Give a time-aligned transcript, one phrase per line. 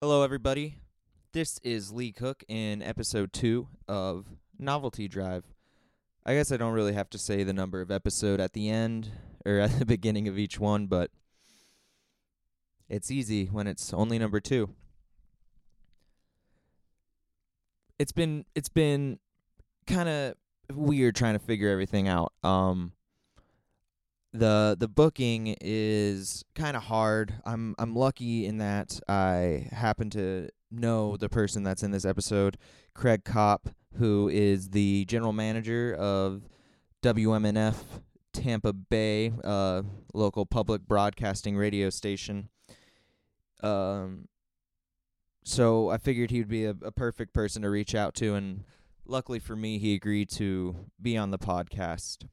[0.00, 0.76] Hello, everybody.
[1.32, 5.42] This is Lee Cook in episode two of Novelty Drive.
[6.24, 9.10] I guess I don't really have to say the number of episode at the end
[9.44, 11.10] or at the beginning of each one, but
[12.88, 14.70] it's easy when it's only number two.
[17.98, 19.18] It's been it's been
[19.88, 20.34] kind of
[20.72, 22.32] weird trying to figure everything out.
[22.44, 22.92] Um,
[24.38, 27.34] the the booking is kind of hard.
[27.44, 32.56] I'm I'm lucky in that I happen to know the person that's in this episode,
[32.94, 36.48] Craig Kopp, who is the general manager of
[37.02, 37.76] WMNF
[38.32, 39.82] Tampa Bay, uh,
[40.14, 42.48] local public broadcasting radio station.
[43.62, 44.28] Um,
[45.44, 48.64] so I figured he would be a, a perfect person to reach out to, and
[49.06, 52.26] luckily for me, he agreed to be on the podcast.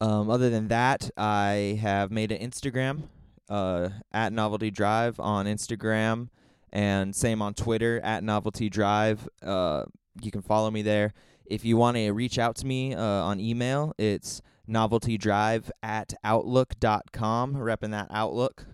[0.00, 3.02] Um, other than that, I have made an Instagram
[3.48, 6.28] uh, at Novelty Drive on Instagram,
[6.72, 9.28] and same on Twitter at Novelty Drive.
[9.42, 9.84] Uh,
[10.22, 11.12] you can follow me there.
[11.44, 17.54] If you want to reach out to me uh, on email, it's noveltydrive at outlook.com,
[17.54, 18.66] repping that Outlook.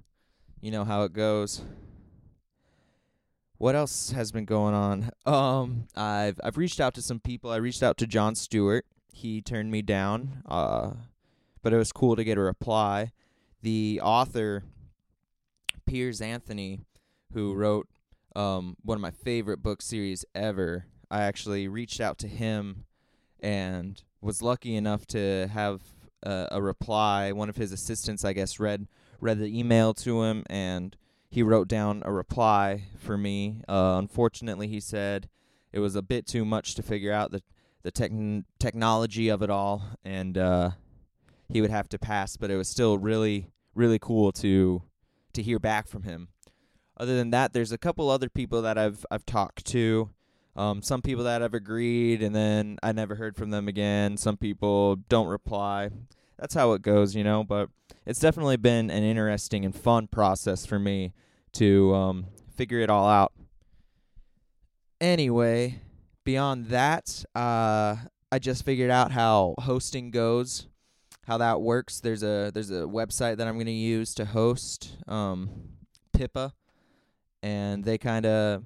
[0.61, 1.63] You know how it goes.
[3.59, 5.11] What else has been going on?
[5.27, 7.51] Um, I've I've reached out to some people.
[7.51, 8.87] I reached out to Jon Stewart.
[9.13, 10.43] He turned me down.
[10.47, 10.91] Uh,
[11.67, 13.11] but it was cool to get a reply.
[13.61, 14.63] The author,
[15.85, 16.79] Piers Anthony,
[17.33, 17.89] who wrote
[18.37, 22.85] um, one of my favorite book series ever, I actually reached out to him
[23.41, 25.81] and was lucky enough to have
[26.23, 27.33] a, a reply.
[27.33, 28.87] One of his assistants, I guess, read
[29.21, 30.97] read the email to him and
[31.29, 33.63] he wrote down a reply for me.
[33.67, 35.29] Uh, unfortunately, he said
[35.73, 37.43] it was a bit too much to figure out the
[37.83, 40.71] the techn- technology of it all, and uh,
[41.49, 44.83] he would have to pass, but it was still really really cool to
[45.35, 46.29] to hear back from him.
[46.97, 50.11] Other than that, there's a couple other people that I've I've talked to.
[50.57, 54.17] Um, some people that have agreed, and then I never heard from them again.
[54.17, 55.91] Some people don't reply.
[56.39, 57.45] That's how it goes, you know.
[57.45, 57.69] But
[58.07, 61.13] it's definitely been an interesting and fun process for me
[61.53, 63.33] to um, figure it all out.
[64.99, 65.83] Anyway,
[66.25, 67.97] beyond that, uh,
[68.33, 70.69] I just figured out how hosting goes
[71.27, 72.01] how that works.
[72.01, 75.51] There's a there's a website that I'm going to use to host um,
[76.13, 76.53] Pippa,
[77.43, 78.65] and they kind of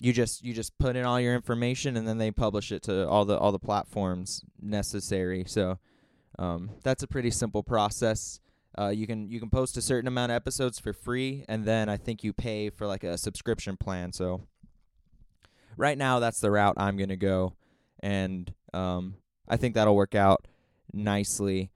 [0.00, 3.08] you just you just put in all your information and then they publish it to
[3.08, 5.44] all the all the platforms necessary.
[5.46, 5.78] So
[6.38, 8.40] um, that's a pretty simple process.
[8.78, 11.88] Uh, you can you can post a certain amount of episodes for free, and then
[11.88, 14.12] I think you pay for like a subscription plan.
[14.12, 14.42] So
[15.76, 17.54] right now, that's the route I'm gonna go,
[17.98, 19.16] and um,
[19.48, 20.46] I think that'll work out
[20.92, 21.72] nicely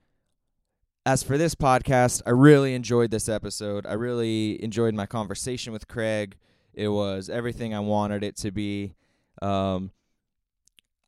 [1.05, 3.85] as for this podcast, I really enjoyed this episode.
[3.85, 6.37] I really enjoyed my conversation with Craig.
[6.73, 8.95] It was everything I wanted it to be.
[9.41, 9.91] Um,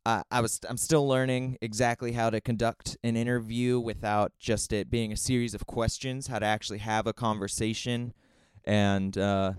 [0.04, 4.90] I, I was I'm still learning exactly how to conduct an interview without just it
[4.90, 6.26] being a series of questions.
[6.26, 8.12] How to actually have a conversation,
[8.64, 9.54] and uh,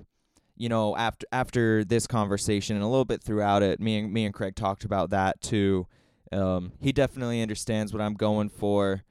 [0.55, 4.23] you know after after this conversation and a little bit throughout it, me and me
[4.23, 5.87] and Craig talked about that too.
[6.31, 9.03] Um, he definitely understands what I'm going for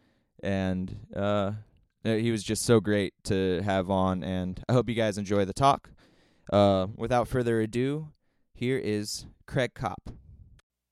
[0.42, 1.52] and uh,
[2.04, 4.22] he was just so great to have on.
[4.22, 5.91] And I hope you guys enjoy the talk.
[6.52, 8.08] Uh, without further ado,
[8.54, 10.10] here is Craig Kopp.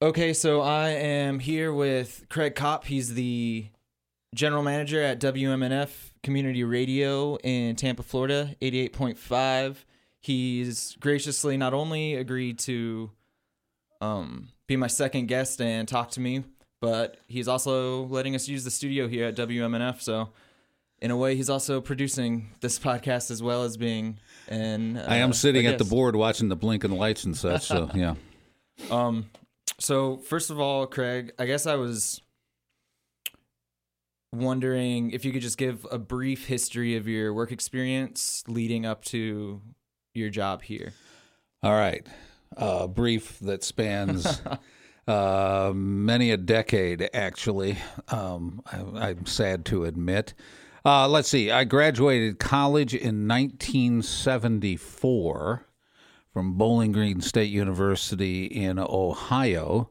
[0.02, 2.84] Okay, so I am here with Craig Kopp.
[2.84, 3.68] He's the
[4.34, 9.76] general manager at WMNF Community Radio in Tampa, Florida, 88.5.
[10.20, 13.12] He's graciously not only agreed to
[14.00, 16.44] um, be my second guest and talk to me
[16.84, 20.02] but he's also letting us use the studio here at WMNF.
[20.02, 20.28] So,
[21.00, 24.18] in a way, he's also producing this podcast as well as being
[24.48, 24.98] an.
[24.98, 27.66] Uh, I am sitting at the board watching the blinking lights and such.
[27.66, 28.14] So, yeah.
[28.90, 29.30] Um.
[29.78, 32.20] So first of all, Craig, I guess I was
[34.34, 39.04] wondering if you could just give a brief history of your work experience leading up
[39.06, 39.62] to
[40.12, 40.92] your job here.
[41.62, 42.04] All right.
[42.56, 44.42] Uh, brief that spans
[45.06, 47.78] uh, many a decade, actually.
[48.08, 50.34] Um, I, am sad to admit.
[50.84, 51.50] Uh, let's see.
[51.50, 55.66] I graduated college in 1974
[56.32, 59.90] from Bowling Green State University in Ohio.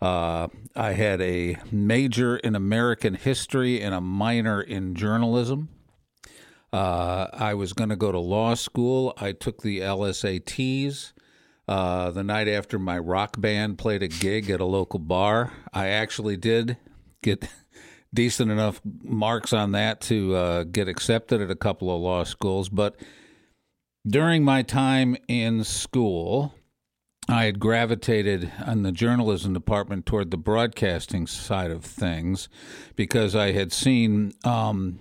[0.00, 5.68] Uh, I had a major in American history and a minor in journalism.
[6.72, 9.12] Uh, I was going to go to law school.
[9.18, 11.12] I took the LSATs.
[11.70, 15.86] Uh, the night after my rock band played a gig at a local bar, I
[15.86, 16.76] actually did
[17.22, 17.48] get
[18.12, 22.68] decent enough marks on that to uh, get accepted at a couple of law schools.
[22.68, 22.96] But
[24.04, 26.56] during my time in school,
[27.28, 32.48] I had gravitated in the journalism department toward the broadcasting side of things
[32.96, 34.98] because I had seen um,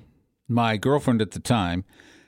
[0.47, 1.83] my girlfriend at the time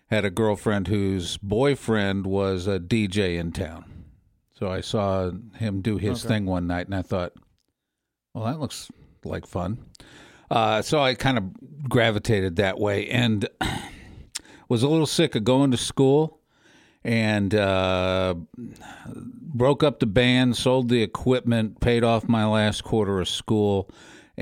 [0.08, 4.01] had a girlfriend whose boyfriend was a DJ in town.
[4.62, 6.36] So I saw him do his Okay.
[6.36, 7.34] thing one night and I thought,
[8.36, 8.92] well, that looks
[9.26, 9.80] like fun.
[10.52, 13.50] Uh, so I kind of gravitated that way and
[14.70, 16.42] was a little sick of going to school
[17.04, 18.36] and uh,
[19.08, 23.90] broke up the band, sold the equipment, paid off my last quarter of school,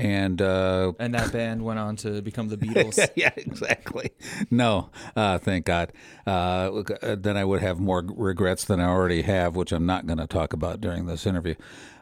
[0.00, 3.06] and uh, And that band went on to become the Beatles.
[3.14, 4.10] yeah, exactly.
[4.50, 5.92] No, uh, thank God.
[6.26, 10.06] Uh, uh, then I would have more regrets than I already have, which I'm not
[10.06, 11.54] going to talk about during this interview.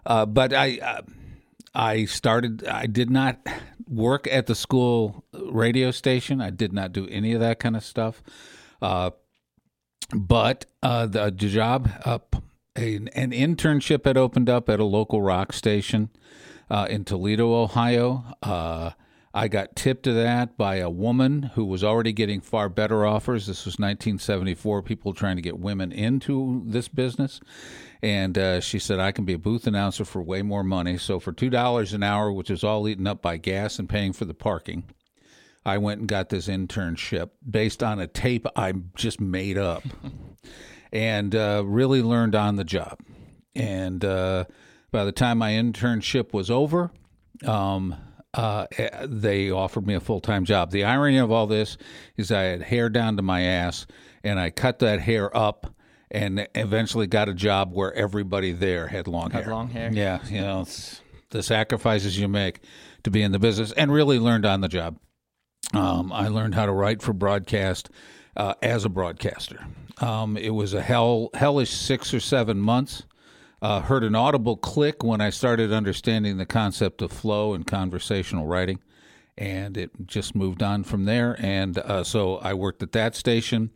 [0.06, 1.02] Uh, but I, uh,
[1.74, 2.66] I started.
[2.66, 3.44] I did not
[3.88, 6.40] work at the school radio station.
[6.40, 8.22] I did not do any of that kind of stuff.
[8.80, 9.10] Uh,
[10.14, 11.90] but uh, the job,
[12.76, 16.10] an, an internship had opened up at a local rock station
[16.70, 18.25] uh, in Toledo, Ohio.
[18.43, 18.91] Uh,
[19.35, 23.47] I got tipped to that by a woman who was already getting far better offers.
[23.47, 27.41] This was 1974, people trying to get women into this business.
[28.03, 30.99] And uh, she said, I can be a booth announcer for way more money.
[30.99, 34.25] So, for $2 an hour, which is all eaten up by gas and paying for
[34.25, 34.85] the parking,
[35.65, 39.82] I went and got this internship based on a tape I just made up
[40.93, 42.99] and uh, really learned on the job.
[43.55, 44.44] And uh,
[44.90, 46.90] by the time my internship was over,
[47.46, 47.94] um,
[48.35, 50.70] uh, eh, they offered me a full time job.
[50.70, 51.76] The irony of all this
[52.17, 53.87] is I had hair down to my ass,
[54.23, 55.75] and I cut that hair up.
[56.11, 59.52] And eventually got a job where everybody there had long Had hair.
[59.52, 59.90] long hair.
[59.93, 60.67] Yeah, you know,
[61.29, 62.61] the sacrifices you make
[63.02, 64.99] to be in the business, and really learned on the job.
[65.75, 67.91] Um, I learned how to write for broadcast
[68.38, 69.67] uh, as a broadcaster.
[70.00, 73.02] Um, it was a hell hellish six or seven months.
[73.60, 78.46] Uh, heard an audible click when I started understanding the concept of flow and conversational
[78.46, 78.78] writing,
[79.37, 81.37] and it just moved on from there.
[81.40, 83.70] And uh, so I worked at that station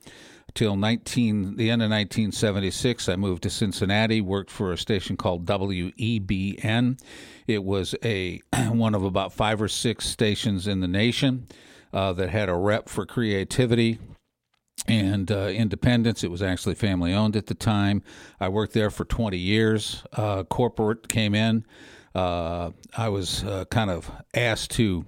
[0.55, 5.47] till 19 the end of 1976 i moved to cincinnati worked for a station called
[5.47, 7.01] webn
[7.47, 8.39] it was a
[8.69, 11.47] one of about five or six stations in the nation
[11.93, 13.99] uh, that had a rep for creativity
[14.87, 16.25] and uh, independence.
[16.25, 18.03] It was actually family owned at the time.
[18.41, 20.03] I worked there for 20 years.
[20.13, 21.65] Uh, corporate came in.
[22.15, 25.07] Uh, I was uh, kind of asked to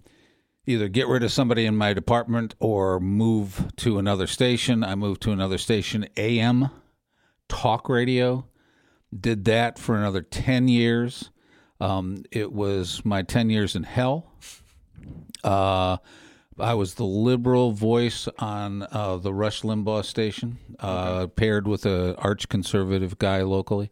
[0.66, 4.82] either get rid of somebody in my department or move to another station.
[4.82, 6.70] I moved to another station, AM
[7.48, 8.46] talk radio.
[9.18, 11.30] Did that for another 10 years.
[11.80, 14.32] Um, it was my 10 years in hell.
[16.58, 22.16] I was the liberal voice on uh, the Rush Limbaugh station, uh, paired with a
[22.18, 23.90] arch conservative guy locally.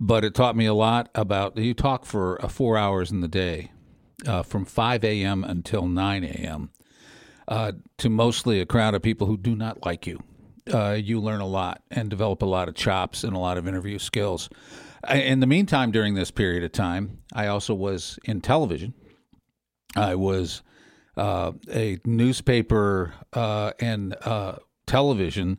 [0.00, 3.28] But it taught me a lot about you talk for uh, four hours in the
[3.28, 3.70] day,
[4.26, 5.44] uh, from 5 a.m.
[5.44, 6.70] until 9 a.m.
[7.46, 10.20] Uh, to mostly a crowd of people who do not like you.
[10.72, 13.68] Uh, you learn a lot and develop a lot of chops and a lot of
[13.68, 14.48] interview skills.
[15.08, 18.94] In the meantime, during this period of time, I also was in television.
[19.96, 20.62] I was
[21.20, 24.56] uh, a newspaper uh, and uh,
[24.86, 25.58] television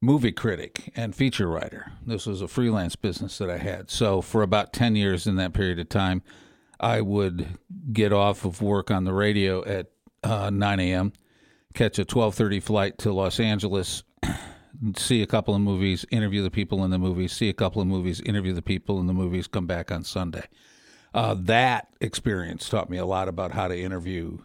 [0.00, 1.90] movie critic and feature writer.
[2.06, 3.90] This was a freelance business that I had.
[3.90, 6.22] So for about 10 years in that period of time,
[6.78, 7.58] I would
[7.92, 9.88] get off of work on the radio at
[10.22, 11.12] uh, 9 a.m.,
[11.74, 14.04] catch a 12:30 flight to Los Angeles,
[14.96, 17.88] see a couple of movies, interview the people in the movies, see a couple of
[17.88, 20.46] movies, interview the people in the movies, come back on Sunday.
[21.12, 24.38] Uh, that experience taught me a lot about how to interview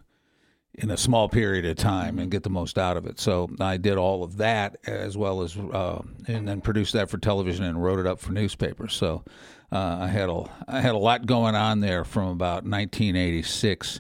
[0.77, 3.20] in a small period of time and get the most out of it.
[3.20, 7.17] So I did all of that as well as, uh, and then produced that for
[7.17, 8.94] television and wrote it up for newspapers.
[8.94, 9.24] So
[9.72, 14.00] uh, I had a I had a lot going on there from about 1986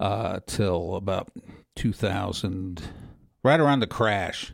[0.00, 1.30] uh, till about
[1.76, 2.82] 2000,
[3.42, 4.52] right around the crash.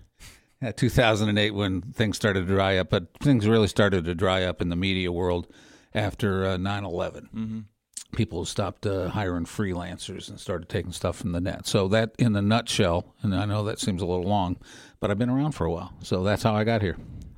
[0.61, 4.63] Yeah, 2008 when things started to dry up, but things really started to dry up
[4.63, 5.49] in the media world
[5.93, 7.65] after uh, 9/11
[8.13, 11.67] people stopped uh, hiring freelancers and started taking stuff from the net.
[11.67, 14.57] So that, in a nutshell, and I know that seems a little long,
[15.01, 15.95] but I've been around for a while.
[16.03, 16.97] So that's how I got here.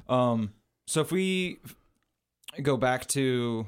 [0.08, 0.52] Um,
[0.86, 1.58] so if we
[2.60, 3.66] go back to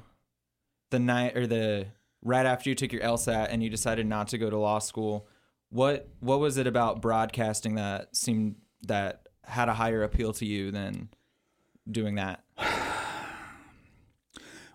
[0.90, 1.86] the night or the
[2.22, 5.26] right after you took your LSAT and you decided not to go to law school,
[5.70, 10.70] what what was it about broadcasting that seemed that had a higher appeal to you
[10.70, 11.08] than
[11.90, 12.44] doing that?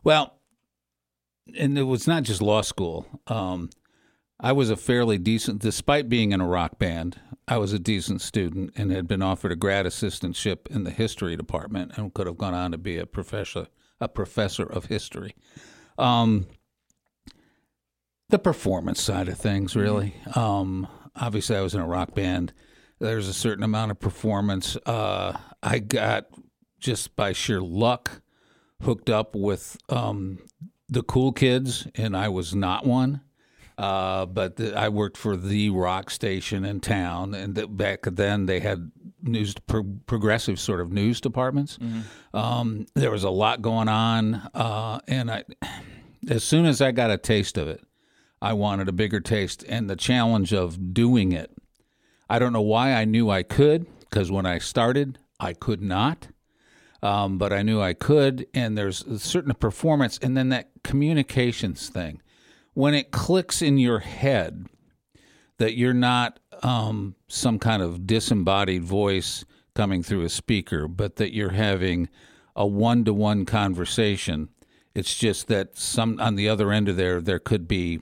[0.04, 0.41] Well,
[1.58, 3.06] and it was not just law school.
[3.28, 3.70] Um,
[4.40, 8.22] I was a fairly decent, despite being in a rock band, I was a decent
[8.22, 12.38] student and had been offered a grad assistantship in the history department and could have
[12.38, 13.68] gone on to be a professor,
[14.00, 15.36] a professor of history.
[15.98, 16.48] Um,
[18.30, 20.16] the performance side of things, really.
[20.36, 22.54] Um, obviously, I was in a rock band.
[23.00, 24.78] There's a certain amount of performance.
[24.86, 26.28] Uh, I got
[26.80, 28.22] just by sheer luck
[28.82, 30.40] hooked up with um,
[30.92, 33.22] the cool kids, and I was not one.
[33.78, 38.46] Uh, but the, I worked for the rock station in town, and the, back then
[38.46, 38.92] they had
[39.24, 41.80] news pro- progressive sort of news departments.
[42.32, 45.46] Um, there was a lot going on, uh, and I,
[46.30, 47.82] as soon as I got a taste of it,
[48.40, 51.50] I wanted a bigger taste, and the challenge of doing it.
[52.30, 56.28] I don't know why I knew I could, because when I started, I could not.
[57.04, 61.90] Um, but I knew I could, and there's a certain performance, and then that communications
[61.90, 62.22] thing.
[62.74, 64.68] When it clicks in your head
[65.58, 71.34] that you're not um, some kind of disembodied voice coming through a speaker, but that
[71.34, 72.10] you're having
[72.56, 74.50] a one to one conversation.
[74.94, 78.00] It's just that some on the other end of there, there could be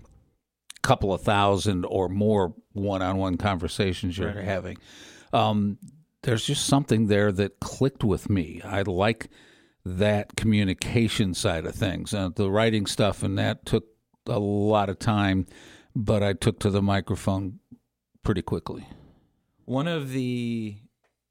[0.78, 4.78] a couple of thousand or more one on one conversations you're having.
[5.34, 5.78] Um,
[6.24, 8.62] there's just something there that clicked with me.
[8.64, 9.30] I like
[9.86, 12.14] that communication side of things.
[12.14, 13.86] Uh, the writing stuff and that took
[14.28, 15.48] a lot of time,
[15.96, 17.60] but I took to the microphone
[18.24, 18.86] pretty quickly.
[19.66, 20.78] one of the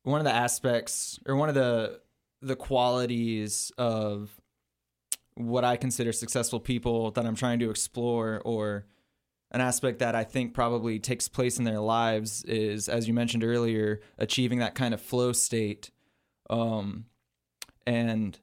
[0.04, 2.00] one of the aspects or one of the
[2.40, 4.30] the qualities of
[5.34, 8.86] what I consider successful people that I'm trying to explore or
[9.50, 13.44] an aspect that I think probably takes place in their lives is as you mentioned
[13.44, 15.90] earlier achieving that kind of flow state
[16.50, 17.06] um
[17.86, 18.38] and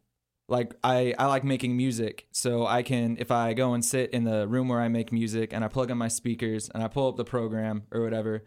[0.48, 2.28] like I, I like making music.
[2.32, 5.54] So i can if i go and sit in the room where i make music
[5.54, 8.44] and i plug in my speakers and i pull up the program or whatever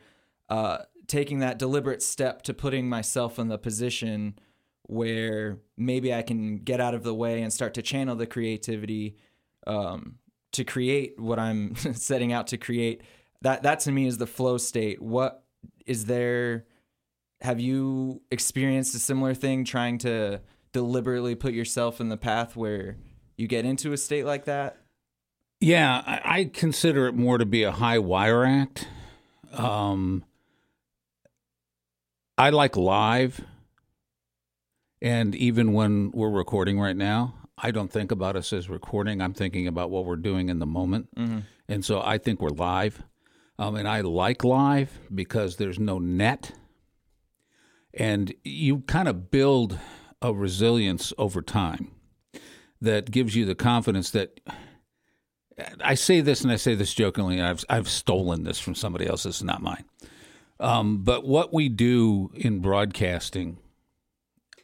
[0.48, 4.38] uh, taking that deliberate step to putting myself in the position
[4.84, 9.16] where maybe i can get out of the way and start to channel the creativity
[9.66, 10.16] um,
[10.52, 13.02] to create what i'm setting out to create
[13.42, 15.44] that that to me is the flow state what
[15.86, 16.64] is there
[17.40, 20.40] have you experienced a similar thing trying to
[20.72, 22.96] deliberately put yourself in the path where
[23.36, 24.76] you get into a state like that?
[25.60, 28.86] Yeah, I, I consider it more to be a high wire act.
[29.52, 30.24] Um,
[32.36, 33.40] I like live,
[35.00, 39.20] and even when we're recording right now, I don't think about us as recording.
[39.20, 41.08] I'm thinking about what we're doing in the moment,
[41.68, 43.02] and so I think we're live.
[43.58, 46.52] Um, and I like live because there's no net,
[47.92, 49.78] and you kind of build
[50.22, 51.90] a resilience over time
[52.80, 54.40] that gives you the confidence that
[55.82, 57.40] I say this and I say this jokingly.
[57.40, 59.26] I've I've stolen this from somebody else.
[59.26, 59.84] It's not mine.
[60.60, 63.58] Um, but what we do in broadcasting,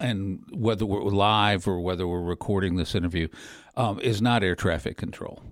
[0.00, 3.28] and whether we're live or whether we're recording this interview,
[3.76, 5.42] um, is not air traffic control.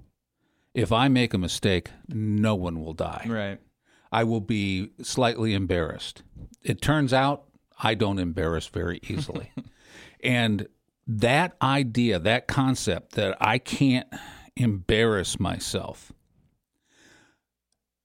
[0.74, 3.26] If I make a mistake, no one will die.
[3.28, 3.60] Right.
[4.10, 6.22] I will be slightly embarrassed.
[6.62, 7.44] It turns out
[7.82, 9.50] I don't embarrass very easily.
[10.22, 10.68] and
[11.06, 14.08] that idea, that concept that I can't
[14.56, 16.12] embarrass myself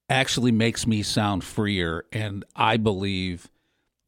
[0.10, 2.06] actually makes me sound freer.
[2.12, 3.50] And I believe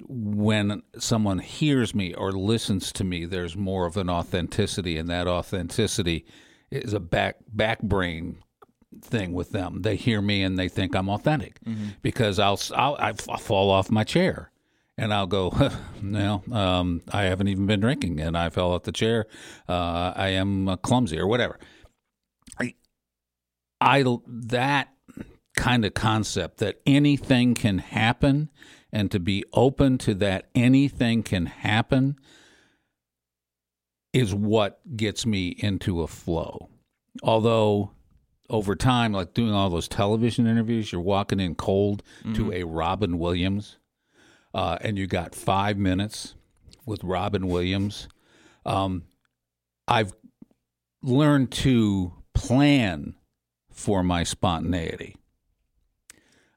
[0.07, 5.27] when someone hears me or listens to me, there's more of an authenticity, and that
[5.27, 6.25] authenticity
[6.71, 8.37] is a back back brain
[9.01, 9.81] thing with them.
[9.81, 11.59] They hear me and they think I'm authentic
[12.01, 14.51] because I'll, I'll I fall off my chair
[14.97, 15.53] and I'll go,
[16.01, 19.25] no, um, I haven't even been drinking and I fell off the chair.
[19.67, 21.59] Uh, I am uh, clumsy or whatever.
[22.59, 22.75] I,
[23.79, 24.89] I that
[25.55, 28.49] kind of concept that anything can happen
[28.91, 32.17] and to be open to that anything can happen
[34.13, 36.69] is what gets me into a flow.
[37.21, 37.91] Although
[38.49, 42.01] over time, like doing all those television interviews, you're walking in cold
[42.33, 43.77] to a Robin Williams,
[44.53, 46.33] uh, and you got five minutes
[46.85, 48.07] with Robin Williams.
[48.65, 49.03] Um,
[49.87, 50.13] I've
[51.03, 53.15] learned to plan
[53.71, 55.15] for my spontaneity.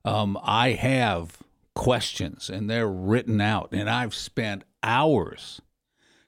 [0.04, 1.41] Um, I have
[1.74, 5.60] questions, and they're written out, and I've spent hours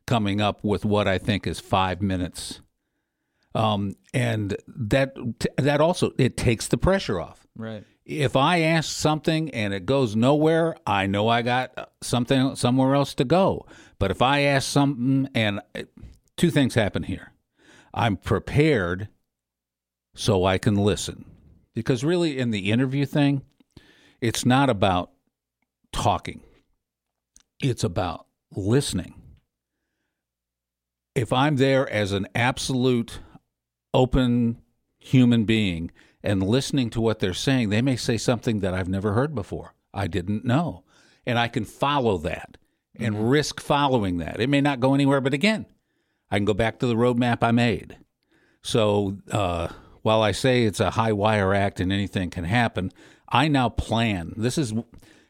[0.06, 2.60] coming up with what I think is five minutes
[3.54, 5.16] um, and that
[5.56, 7.46] that also it takes the pressure off.
[7.56, 7.84] Right.
[8.04, 13.14] If I ask something and it goes nowhere, I know I got something somewhere else
[13.14, 13.66] to go.
[13.98, 15.60] But if I ask something and
[16.36, 17.32] two things happen here,
[17.94, 19.08] I'm prepared
[20.14, 21.24] so I can listen.
[21.74, 23.42] Because really, in the interview thing,
[24.20, 25.10] it's not about
[25.94, 26.40] talking,
[27.62, 29.14] it's about listening.
[31.14, 33.20] If I'm there as an absolute
[33.92, 34.60] open
[34.98, 35.90] human being
[36.22, 39.74] and listening to what they're saying, they may say something that I've never heard before.
[39.92, 40.82] I didn't know.
[41.24, 42.58] And I can follow that
[42.96, 43.26] and mm-hmm.
[43.26, 44.40] risk following that.
[44.40, 45.66] It may not go anywhere, but again,
[46.30, 47.96] I can go back to the roadmap I made.
[48.62, 49.68] So uh,
[50.02, 52.92] while I say it's a high wire act and anything can happen,
[53.28, 54.32] I now plan.
[54.36, 54.74] This is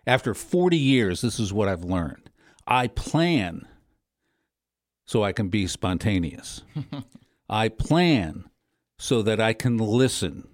[0.06, 2.30] after 40 years, this is what I've learned.
[2.66, 3.66] I plan
[5.06, 6.62] so I can be spontaneous.
[7.48, 8.44] I plan
[8.98, 10.48] so that I can listen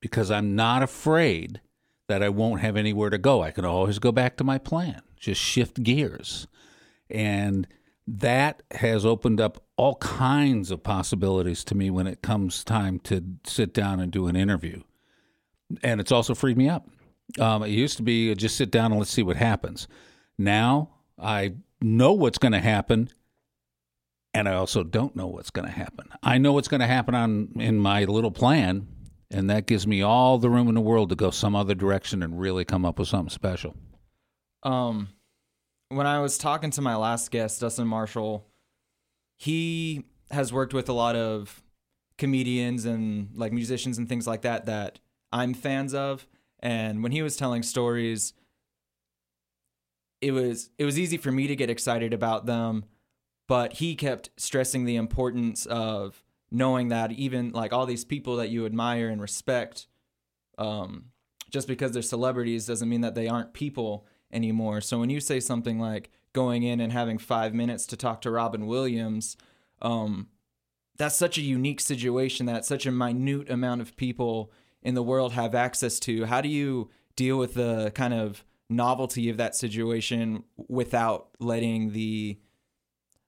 [0.00, 1.60] because I'm not afraid
[2.08, 3.42] that I won't have anywhere to go.
[3.42, 6.48] I can always go back to my plan, just shift gears.
[7.08, 7.68] And
[8.06, 13.22] that has opened up all kinds of possibilities to me when it comes time to
[13.44, 14.82] sit down and do an interview.
[15.82, 16.88] And it's also freed me up.
[17.38, 19.88] Um, it used to be just sit down and let's see what happens.
[20.38, 23.08] Now I know what's going to happen,
[24.34, 26.08] and I also don't know what's going to happen.
[26.22, 28.86] I know what's going to happen on in my little plan,
[29.30, 32.22] and that gives me all the room in the world to go some other direction
[32.22, 33.74] and really come up with something special.
[34.62, 35.08] Um,
[35.88, 38.46] when I was talking to my last guest, Dustin Marshall,
[39.38, 41.62] he has worked with a lot of
[42.16, 45.00] comedians and like musicians and things like that that
[45.32, 46.26] I'm fans of.
[46.62, 48.34] And when he was telling stories,
[50.20, 52.84] it was it was easy for me to get excited about them,
[53.48, 58.50] but he kept stressing the importance of knowing that even like all these people that
[58.50, 59.88] you admire and respect,
[60.58, 61.06] um,
[61.50, 64.80] just because they're celebrities doesn't mean that they aren't people anymore.
[64.80, 68.30] So when you say something like going in and having five minutes to talk to
[68.30, 69.36] Robin Williams,
[69.80, 70.28] um,
[70.96, 74.52] that's such a unique situation that such a minute amount of people
[74.82, 76.26] in the world have access to.
[76.26, 82.38] How do you deal with the kind of novelty of that situation without letting the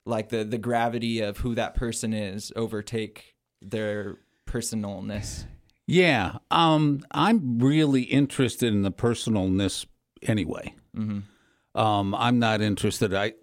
[0.06, 5.44] like the the gravity of who that person is overtake their personalness?
[5.86, 9.84] Yeah, um, I'm really interested in the personalness
[10.22, 10.74] anyway.
[10.96, 11.78] Mm-hmm.
[11.78, 13.12] Um, I'm not interested.
[13.12, 13.34] I,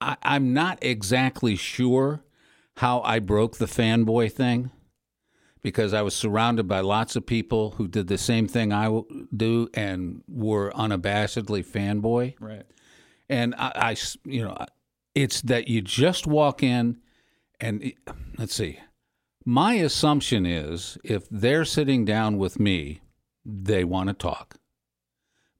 [0.00, 2.22] I I'm not exactly sure
[2.76, 4.70] how I broke the fanboy thing
[5.62, 9.00] because I was surrounded by lots of people who did the same thing I
[9.36, 12.34] do and were unabashedly fanboy.
[12.40, 12.64] Right.
[13.28, 14.56] And I, I you know,
[15.14, 16.98] it's that you just walk in
[17.60, 17.92] and
[18.38, 18.78] let's see.
[19.44, 23.00] My assumption is if they're sitting down with me,
[23.44, 24.56] they want to talk.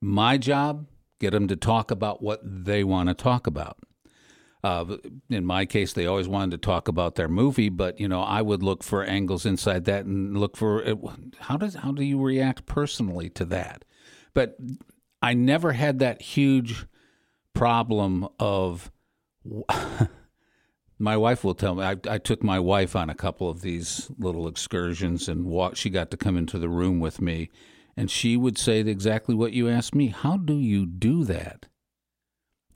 [0.00, 0.86] My job,
[1.18, 3.78] get them to talk about what they want to talk about.
[4.62, 4.96] Uh,
[5.30, 8.42] in my case, they always wanted to talk about their movie, but you know, I
[8.42, 10.98] would look for angles inside that and look for it,
[11.38, 13.84] how does how do you react personally to that?
[14.34, 14.56] But
[15.22, 16.86] I never had that huge
[17.54, 18.90] problem of.
[20.98, 21.82] my wife will tell me.
[21.82, 25.88] I, I, took my wife on a couple of these little excursions, and walk, she
[25.88, 27.48] got to come into the room with me,
[27.96, 30.08] and she would say exactly what you asked me.
[30.08, 31.66] How do you do that?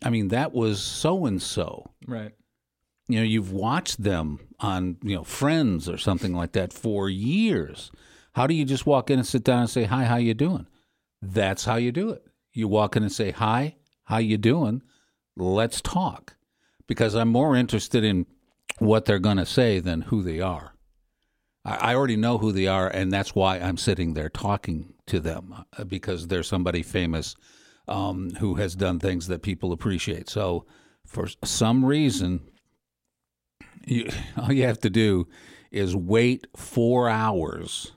[0.02, 1.90] I mean, that was so and so.
[2.06, 2.32] Right.
[3.08, 7.90] You know, you've watched them on, you know, Friends or something like that for years.
[8.32, 10.66] How do you just walk in and sit down and say, "Hi, how you doing?"
[11.22, 12.24] That's how you do it.
[12.52, 14.82] You walk in and say, "Hi, how you doing?
[15.36, 16.36] Let's talk."
[16.86, 18.26] Because I'm more interested in
[18.78, 20.74] what they're going to say than who they are.
[21.64, 25.64] I already know who they are, and that's why I'm sitting there talking to them
[25.78, 27.36] uh, because they're somebody famous
[27.88, 30.28] um, who has done things that people appreciate.
[30.28, 30.66] So,
[31.06, 32.40] for some reason,
[33.86, 35.28] you, all you have to do
[35.70, 37.92] is wait four hours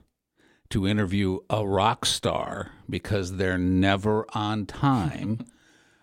[0.70, 5.46] to interview a rock star because they're never on time.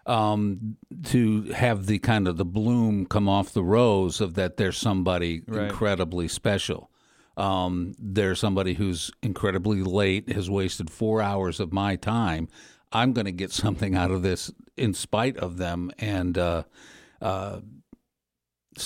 [0.05, 4.77] um, to have the kind of the bloom come off the rose of that there's
[4.77, 5.63] somebody right.
[5.63, 6.91] incredibly special.
[7.37, 12.47] Um, there's somebody who's incredibly late, has wasted four hours of my time
[12.91, 16.63] I'm going to get something out of this in spite of them, and uh,
[17.21, 17.59] uh,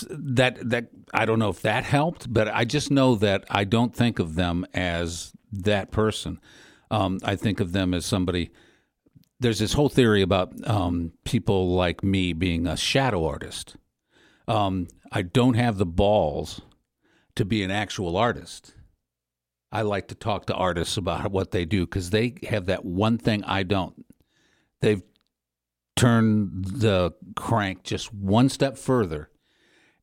[0.09, 3.95] that that I don't know if that helped, but I just know that I don't
[3.95, 6.39] think of them as that person.
[6.91, 8.51] Um, I think of them as somebody.
[9.39, 13.77] There's this whole theory about um, people like me being a shadow artist.
[14.47, 16.61] Um, I don't have the balls
[17.35, 18.73] to be an actual artist.
[19.71, 23.17] I like to talk to artists about what they do because they have that one
[23.17, 24.05] thing I don't.
[24.81, 25.03] They've
[25.95, 29.29] turned the crank just one step further.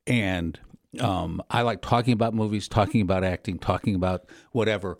[0.05, 0.59] And
[0.99, 4.99] um, I like talking about movies, talking about acting, talking about whatever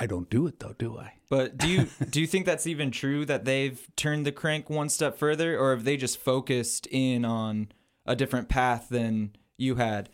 [0.00, 1.14] I don't do it though, do I?
[1.28, 4.88] But do you do you think that's even true that they've turned the crank one
[4.88, 7.68] step further, or have they just focused in on
[8.06, 10.08] a different path than you had?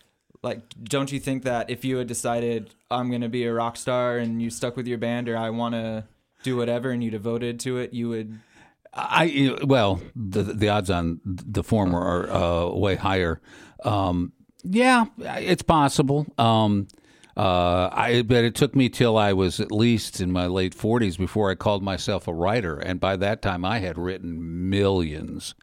[0.44, 4.18] Like, don't you think that if you had decided I'm gonna be a rock star
[4.18, 6.04] and you stuck with your band, or I want to
[6.42, 8.38] do whatever, and you devoted to it, you would?
[8.92, 13.40] I well, the the odds on the former are uh, way higher.
[13.84, 16.26] Um, yeah, it's possible.
[16.36, 16.88] Um,
[17.38, 21.16] uh, I but it took me till I was at least in my late forties
[21.16, 25.54] before I called myself a writer, and by that time I had written millions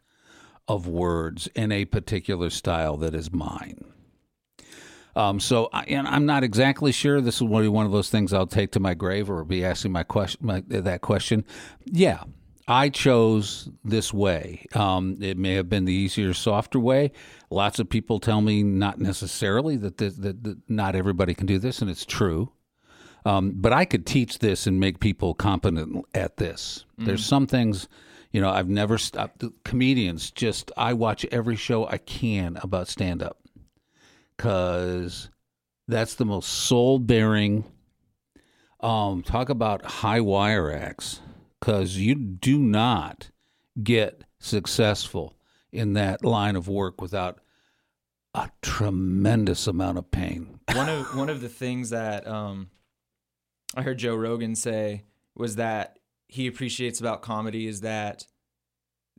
[0.66, 3.91] of words in a particular style that is mine.
[5.14, 7.20] Um, so, I, and I'm not exactly sure.
[7.20, 9.92] This is what one of those things I'll take to my grave, or be asking
[9.92, 11.44] my question, my, that question.
[11.84, 12.22] Yeah,
[12.66, 14.64] I chose this way.
[14.74, 17.12] Um, it may have been the easier, softer way.
[17.50, 21.82] Lots of people tell me not necessarily that, that, that not everybody can do this,
[21.82, 22.52] and it's true.
[23.24, 26.86] Um, but I could teach this and make people competent at this.
[26.92, 27.04] Mm-hmm.
[27.04, 27.86] There's some things,
[28.32, 29.44] you know, I've never stopped.
[29.64, 33.38] Comedians just, I watch every show I can about stand up
[34.42, 35.30] because
[35.86, 37.64] that's the most soul bearing.
[38.80, 41.20] Um, talk about high wire acts
[41.60, 43.30] because you do not
[43.80, 45.36] get successful
[45.70, 47.38] in that line of work without
[48.34, 50.58] a tremendous amount of pain.
[50.74, 52.68] one of one of the things that um,
[53.76, 55.04] I heard Joe Rogan say
[55.36, 58.26] was that he appreciates about comedy is that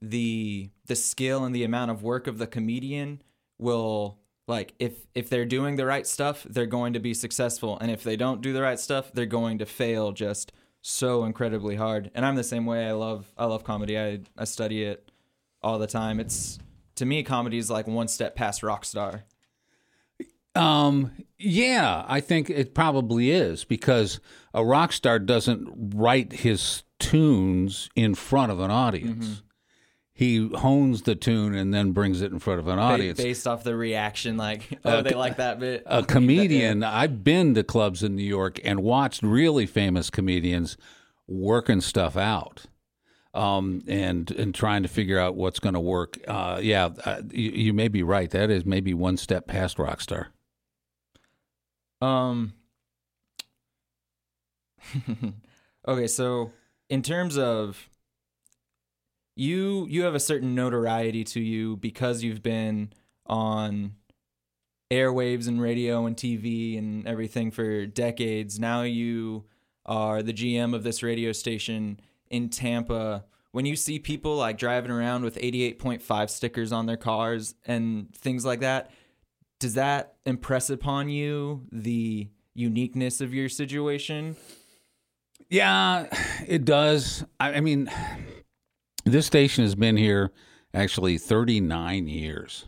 [0.02, 3.22] the the skill and the amount of work of the comedian
[3.58, 7.90] will like if if they're doing the right stuff they're going to be successful and
[7.90, 10.52] if they don't do the right stuff they're going to fail just
[10.84, 12.12] so incredibly hard.
[12.14, 12.86] And I'm the same way.
[12.86, 13.98] I love I love comedy.
[13.98, 15.10] I I study it
[15.64, 16.20] all the time.
[16.20, 16.60] It's
[16.96, 19.24] to me comedy is like one step past rock star.
[20.56, 24.20] Um yeah, I think it probably is because
[24.54, 29.26] a rock star doesn't write his tunes in front of an audience.
[29.26, 29.48] Mm-hmm
[30.14, 33.20] he hones the tune and then brings it in front of an audience.
[33.20, 35.84] based off the reaction like oh they like that bit.
[35.86, 40.78] a comedian i've been to clubs in new york and watched really famous comedians
[41.28, 42.66] working stuff out
[43.36, 46.20] um, and and trying to figure out what's going to work.
[46.28, 48.30] Uh, yeah uh, you, you, may be right.
[48.30, 50.28] That is maybe one step past rockstar
[52.04, 52.54] um
[55.88, 56.52] okay so
[56.90, 57.90] in terms of
[59.36, 62.94] you you have a certain notoriety to you because you've been
[63.26, 63.94] on
[64.92, 68.60] airwaves and radio and TV and everything for decades.
[68.60, 69.46] Now you
[69.86, 73.26] are the GM of this radio station in Tampa.
[73.52, 78.46] When you see people like driving around with 88.5 stickers on their cars and things
[78.46, 78.92] like that,
[79.60, 84.36] does that impress upon you the uniqueness of your situation?
[85.50, 86.08] Yeah,
[86.48, 87.24] it does.
[87.40, 87.90] I, I mean,
[89.04, 90.32] this station has been here
[90.74, 92.66] actually 39 years.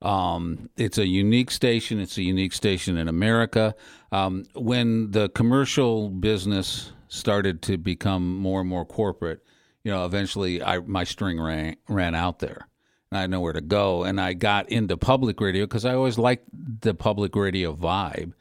[0.00, 1.98] Um, it's a unique station.
[1.98, 3.74] It's a unique station in America.
[4.12, 9.42] Um, when the commercial business started to become more and more corporate,
[9.82, 12.68] you know, eventually I, my string ran, ran out there.
[13.10, 14.04] And I had nowhere to go.
[14.04, 18.34] And I got into public radio because I always liked the public radio vibe.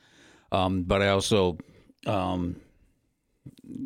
[0.52, 1.58] Um, but I also
[2.06, 2.58] um,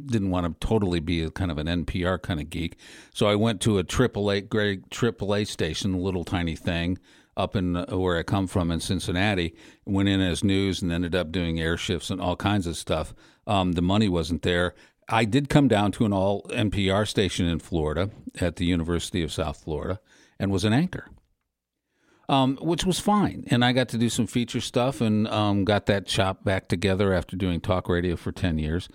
[0.06, 2.78] didn't want to totally be a kind of an NPR kind of geek.
[3.14, 7.00] So I went to a AAA great AAA station, a little tiny thing
[7.38, 9.56] up in uh, where I come from in Cincinnati.
[9.86, 13.14] Went in as news and ended up doing air shifts and all kinds of stuff.
[13.48, 14.74] Um, the money wasn't there.
[15.10, 19.34] I did come down to an all NPR station in Florida at the University of
[19.34, 20.00] South Florida
[20.40, 21.08] and was an anchor.
[22.30, 23.44] Um, which was fine.
[23.48, 27.12] And I got to do some feature stuff and um, got that shop back together
[27.14, 28.88] after doing talk radio for 10 years.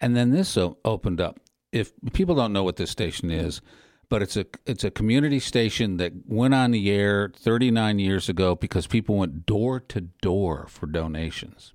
[0.00, 1.40] And then this opened up.
[1.72, 3.60] If people don't know what this station is,
[4.08, 8.54] but it's a it's a community station that went on the air 39 years ago
[8.54, 11.74] because people went door to door for donations.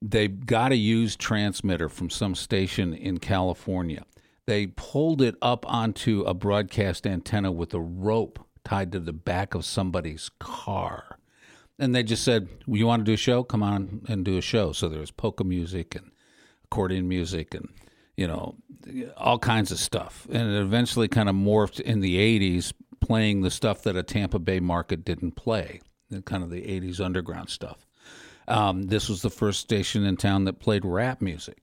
[0.00, 4.04] They got a used transmitter from some station in California.
[4.46, 9.54] They pulled it up onto a broadcast antenna with a rope tied to the back
[9.54, 11.18] of somebody's car.
[11.78, 13.42] And they just said, well, You want to do a show?
[13.42, 14.72] Come on and do a show.
[14.72, 16.10] So there was polka music and
[16.64, 17.68] accordion music and
[18.16, 18.56] you know
[19.16, 23.50] all kinds of stuff and it eventually kind of morphed in the 80s playing the
[23.50, 25.80] stuff that a tampa bay market didn't play
[26.24, 27.86] kind of the 80s underground stuff
[28.46, 31.58] um, this was the first station in town that played rap music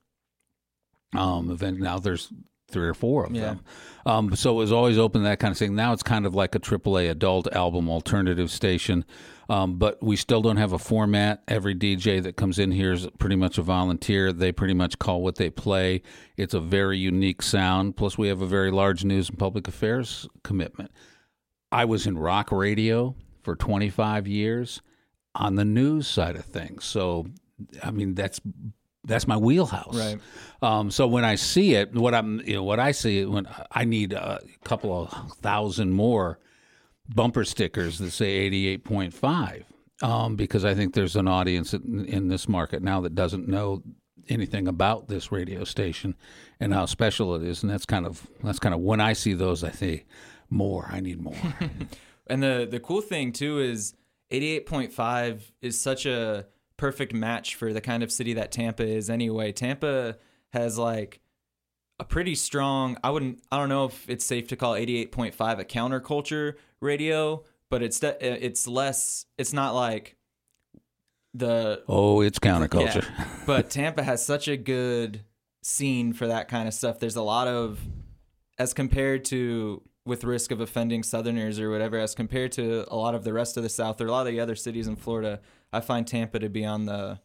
[1.15, 2.31] um, event now there's
[2.69, 3.41] three or four of Yeah.
[3.41, 3.59] them.
[4.05, 5.75] Um, so it was always open to that kind of thing.
[5.75, 9.03] Now it's kind of like a AAA adult album alternative station,
[9.51, 11.43] um, but we still don't have a format.
[11.45, 14.31] Every DJ that comes in here is pretty much a volunteer.
[14.31, 16.03] They pretty much call what they play.
[16.37, 17.97] It's a very unique sound.
[17.97, 20.89] Plus, we have a very large news and public affairs commitment.
[21.69, 24.81] I was in rock radio for 25 years
[25.35, 26.85] on the news side of things.
[26.85, 27.27] So,
[27.83, 28.39] I mean, that's
[29.03, 29.97] that's my wheelhouse.
[29.97, 30.19] Right.
[30.61, 33.83] Um, so when I see it, what I'm, you know, what I see when I
[33.83, 36.39] need a couple of thousand more
[37.09, 39.63] bumper stickers that say 88.5,
[40.01, 43.83] um, because I think there's an audience in, in this market now that doesn't know
[44.29, 46.15] anything about this radio station
[46.59, 49.33] and how special it is, and that's kind of that's kind of when I see
[49.33, 50.05] those, I say
[50.49, 50.87] more.
[50.91, 51.35] I need more.
[52.27, 53.93] And the the cool thing too is
[54.31, 56.45] 88.5 is such a
[56.77, 59.51] perfect match for the kind of city that Tampa is anyway.
[59.51, 60.17] Tampa
[60.53, 61.19] has like
[62.01, 65.63] a pretty strong I wouldn't I don't know if it's safe to call 88.5 a
[65.63, 70.17] counterculture radio, but it's de- uh, it's less it's not like
[71.33, 73.07] the oh, it's counterculture.
[73.07, 73.27] yeah.
[73.45, 75.21] But Tampa has such a good
[75.61, 76.99] scene for that kind of stuff.
[76.99, 77.79] There's a lot of,
[78.57, 83.15] as compared to with risk of offending Southerners or whatever, as compared to a lot
[83.15, 85.39] of the rest of the South or a lot of the other cities in Florida,
[85.71, 87.19] I find Tampa to be on the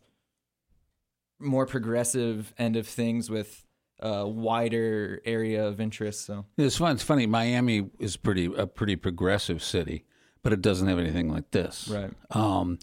[1.40, 3.65] more progressive end of things with
[4.00, 6.26] a wider area of interest.
[6.26, 6.94] So It's fun.
[6.94, 7.26] It's funny.
[7.26, 10.04] Miami is pretty a pretty progressive city,
[10.42, 11.88] but it doesn't have anything like this.
[11.88, 12.78] right, Um,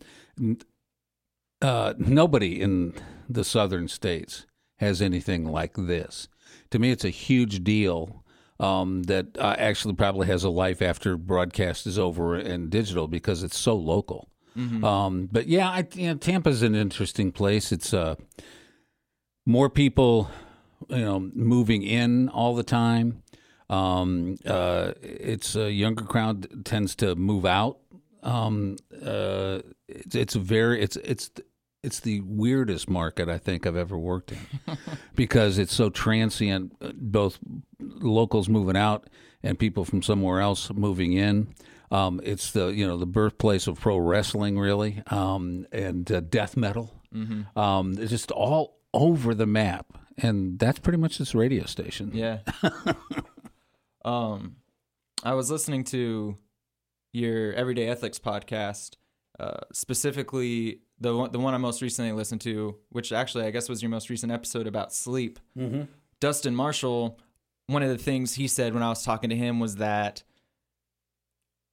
[1.62, 2.94] uh, nobody in
[3.30, 4.46] the southern states
[4.78, 6.28] has anything like this.
[6.72, 8.24] To me, it's a huge deal
[8.60, 13.44] um, that uh, actually probably has a life after broadcast is over and digital because
[13.44, 14.30] it's so local.
[14.56, 17.72] Um, but yeah, I, you know, Tampa's an interesting place.
[17.72, 18.16] It's uh,
[19.48, 20.30] more people,
[20.90, 23.24] you know, moving in all the time.
[23.70, 27.80] Um, uh, it's a younger crowd tends to move out.
[28.22, 31.32] Um, uh, it's, it's very it's it's
[31.82, 34.78] it's the weirdest market I think I've ever worked in
[35.16, 36.76] because it's so transient.
[36.82, 37.40] uh, Both
[37.80, 39.10] locals moving out
[39.42, 41.54] and people from somewhere else moving in.
[41.92, 46.56] Um, it's the you know the birthplace of pro wrestling really um, and uh, death
[46.58, 46.94] metal.
[47.56, 49.86] Um, it's just all over the map,
[50.18, 52.12] and that's pretty much this radio station.
[52.14, 52.40] yeah.
[54.06, 54.58] um,
[55.24, 56.38] I was listening to
[57.14, 58.96] your Everyday Ethics podcast,
[59.40, 63.70] uh, specifically the one, the one I most recently listened to, which actually I guess
[63.70, 65.40] was your most recent episode about sleep.
[65.58, 65.84] Mm-hmm.
[66.20, 67.20] Dustin Marshall,
[67.68, 70.24] one of the things he said when I was talking to him was that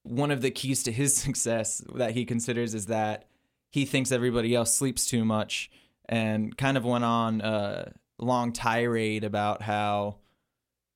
[0.02, 3.26] one of the keys to his success that he considers is that
[3.70, 5.70] he thinks everybody else sleeps too much
[6.08, 10.18] and kind of went on a long tirade about how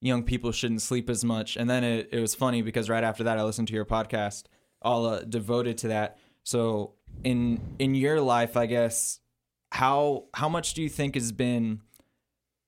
[0.00, 1.56] young people shouldn't sleep as much.
[1.56, 4.44] And then it, it was funny because right after that, I listened to your podcast,
[4.82, 6.18] all uh, devoted to that.
[6.42, 9.20] So in in your life, I guess
[9.72, 11.80] how how much do you think has been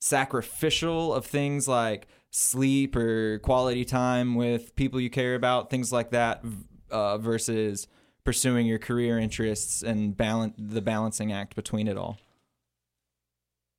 [0.00, 6.10] sacrificial of things like sleep or quality time with people you care about, things like
[6.10, 6.44] that,
[6.90, 7.86] uh, versus
[8.24, 12.18] pursuing your career interests and balance the balancing act between it all.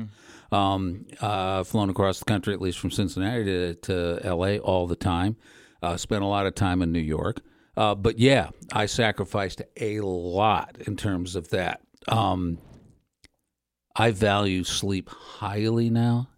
[0.54, 4.60] Um, uh, flown across the country, at least from Cincinnati to, to L.A.
[4.60, 5.36] all the time.
[5.82, 7.42] Uh, spent a lot of time in New York.
[7.76, 11.82] Uh, but yeah, I sacrificed a lot in terms of that.
[12.08, 12.60] Um,
[13.96, 16.30] I value sleep highly now.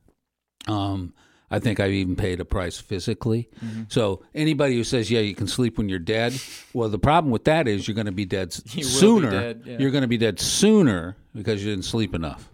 [0.68, 1.14] Um,
[1.52, 3.50] I think I've even paid a price physically.
[3.88, 6.34] So anybody who says, "Yeah, you can sleep when you're dead,"
[6.74, 9.30] well, the problem with that is you're going to be dead You will be sooner.
[9.30, 9.78] dead, yeah.
[9.78, 12.50] You're going to be dead sooner because you didn't sleep enough.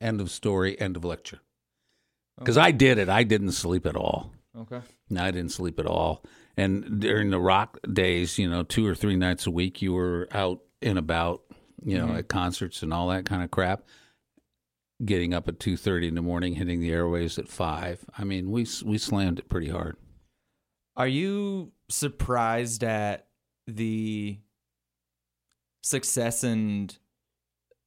[0.00, 0.80] End of story.
[0.80, 1.40] End of lecture.
[1.40, 2.40] Oh.
[2.40, 3.08] Because I did it.
[3.08, 4.32] I didn't sleep at all.
[4.56, 4.80] Okay.
[5.10, 6.24] No, I didn't sleep at all.
[6.56, 10.28] And during the rock days, you know, two or three nights a week, you were
[10.32, 11.42] out and about,
[11.84, 12.16] you know, mm-hmm.
[12.16, 13.84] at concerts and all that kind of crap.
[15.04, 18.04] Getting up at two thirty in the morning, hitting the airways at five.
[18.18, 19.96] I mean, we we slammed it pretty hard.
[20.96, 23.28] Are you surprised at
[23.68, 24.40] the
[25.84, 26.98] success and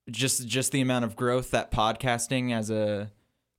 [0.09, 3.11] just just the amount of growth that podcasting as a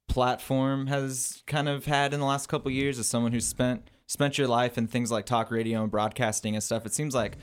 [0.09, 4.37] platform has kind of had in the last couple years as someone who's spent spent
[4.37, 7.39] your life in things like talk radio and broadcasting and stuff it seems like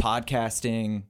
[0.00, 1.02] podcasting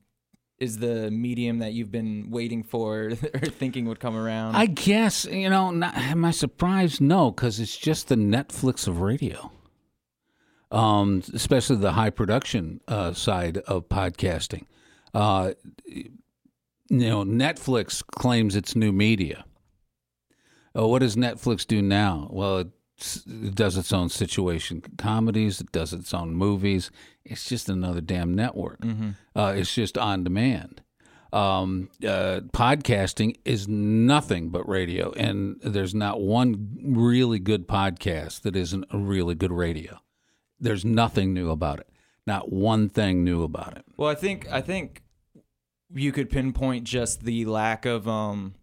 [0.58, 5.24] is the medium that you've been waiting for or thinking would come around I guess
[5.26, 5.70] you know.
[5.70, 7.00] Not, am I surprised?
[7.00, 9.52] No, because it's just the Netflix of radio.
[10.72, 14.64] Um, especially the high production uh, side of podcasting.
[15.14, 15.52] Uh,
[16.88, 19.44] you know, Netflix claims it's new media.
[20.74, 22.28] Oh, what does Netflix do now?
[22.30, 22.64] Well,
[22.96, 25.60] it's, it does its own situation comedies.
[25.60, 26.90] It does its own movies.
[27.24, 28.84] It's just another damn network.
[29.34, 30.82] Uh, it's just on demand
[31.32, 38.56] um, uh, podcasting is nothing but radio, and there's not one really good podcast that
[38.56, 39.98] isn't a really good radio.
[40.58, 41.88] There's nothing new about it.
[42.26, 43.84] Not one thing new about it.
[43.96, 45.02] Well, I think I think
[45.94, 48.54] you could pinpoint just the lack of um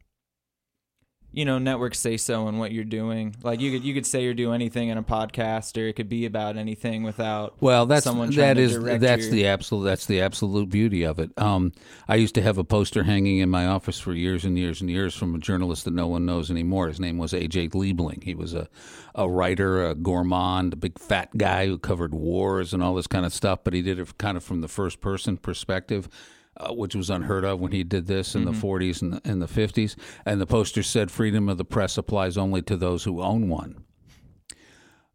[1.35, 3.35] you know, network say so in what you're doing.
[3.41, 6.07] Like you could you could say or do anything in a podcast or it could
[6.07, 10.21] be about anything without Well, that's someone that is that's your- the absolute that's the
[10.21, 11.31] absolute beauty of it.
[11.37, 11.71] Um,
[12.07, 14.91] I used to have a poster hanging in my office for years and years and
[14.91, 16.87] years from a journalist that no one knows anymore.
[16.87, 17.69] His name was A.J.
[17.69, 18.23] Liebling.
[18.23, 18.69] He was a
[19.15, 23.25] a writer, a gourmand, a big fat guy who covered wars and all this kind
[23.25, 23.63] of stuff.
[23.63, 26.07] But he did it kind of from the first person perspective.
[26.55, 29.41] Uh, which was unheard of when he did this in the 40s and the, and
[29.41, 29.95] the 50s.
[30.23, 33.83] And the poster said, "Freedom of the press applies only to those who own one."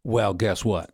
[0.03, 0.91] Well, guess what?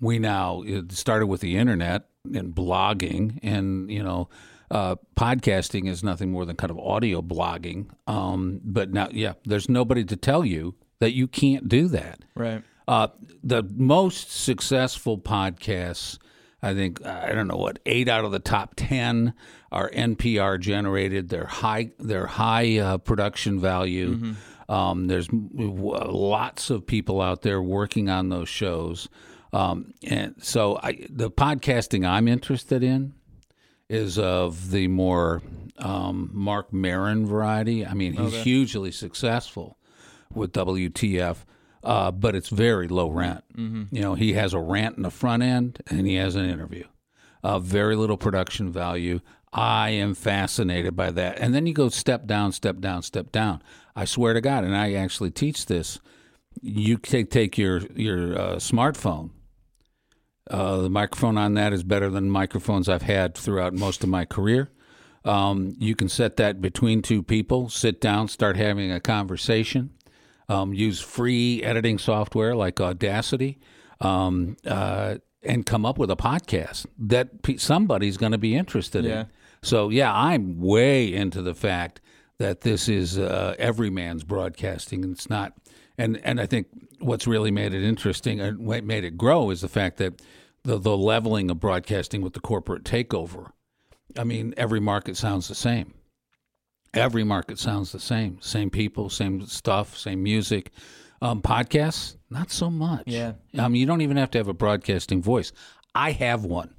[0.00, 4.28] we now it started with the internet and blogging and you know
[4.70, 9.68] uh, podcasting is nothing more than kind of audio blogging um, but now yeah there's
[9.68, 12.62] nobody to tell you that you can't do that right.
[12.88, 13.08] uh,
[13.42, 16.18] the most successful podcasts
[16.66, 19.32] i think i don't know what eight out of the top 10
[19.72, 21.28] are npr generated.
[21.28, 24.34] They're high they're high uh, production value.
[24.68, 29.08] Um, there's w- lots of people out there working on those shows.
[29.52, 33.14] Um, and so I, the podcasting i'm interested in
[33.88, 35.42] is of the more
[35.78, 37.84] um, Marc Maron variety.
[37.86, 39.78] I mean, he's hugely successful
[40.34, 41.36] with WTF,
[41.86, 43.44] uh, but it's very low rent.
[43.90, 46.84] You know, he has a rant in the front end and he has an interview.
[47.42, 49.20] Uh, very little production value.
[49.52, 51.38] I am fascinated by that.
[51.38, 53.62] And then you go step down, step down, step down.
[53.94, 55.98] I swear to God, and I actually teach this.
[56.60, 59.30] You take take your your uh, smartphone
[60.50, 64.24] uh, the microphone on that is better than microphones I've had throughout most of my
[64.24, 64.70] career.
[65.24, 69.90] Um, you can set that between two people, sit down, start having a conversation.
[70.48, 73.58] Um, use free editing software like Audacity,
[74.00, 79.04] um, uh, and come up with a podcast that pe- somebody's going to be interested
[79.04, 79.20] Yeah.
[79.22, 79.26] in.
[79.62, 82.00] So yeah, I'm way into the fact
[82.38, 85.52] that this is uh, every man's broadcasting, and it's not.
[85.98, 86.68] And and I think
[87.00, 90.22] what's really made it interesting and what made it grow is the fact that
[90.62, 93.50] the the leveling of broadcasting with the corporate takeover.
[94.16, 95.94] I mean, every market sounds the same.
[96.96, 98.40] Every market sounds the same.
[98.40, 100.70] Same people, same stuff, same music.
[101.22, 103.04] Um, podcasts, not so much.
[103.06, 103.32] Yeah.
[103.52, 105.52] Mean, you don't even have to have a broadcasting voice.
[105.94, 106.74] I have one.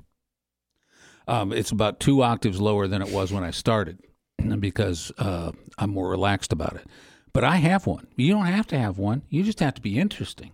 [1.27, 3.99] Um, it's about two octaves lower than it was when I started
[4.59, 6.87] because uh, I'm more relaxed about it.
[7.33, 8.07] But I have one.
[8.15, 9.23] You don't have to have one.
[9.29, 10.51] You just have to be interesting.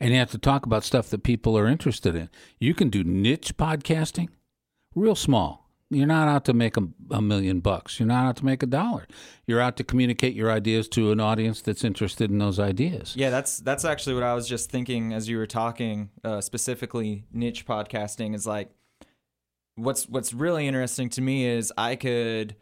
[0.00, 2.28] And you have to talk about stuff that people are interested in.
[2.58, 4.28] You can do niche podcasting,
[4.94, 5.61] real small.
[5.92, 8.00] You're not out to make a, a million bucks.
[8.00, 9.06] You're not out to make a dollar.
[9.46, 13.14] You're out to communicate your ideas to an audience that's interested in those ideas.
[13.14, 16.08] Yeah, that's that's actually what I was just thinking as you were talking.
[16.24, 18.70] Uh, specifically, niche podcasting is like
[19.76, 22.56] what's what's really interesting to me is I could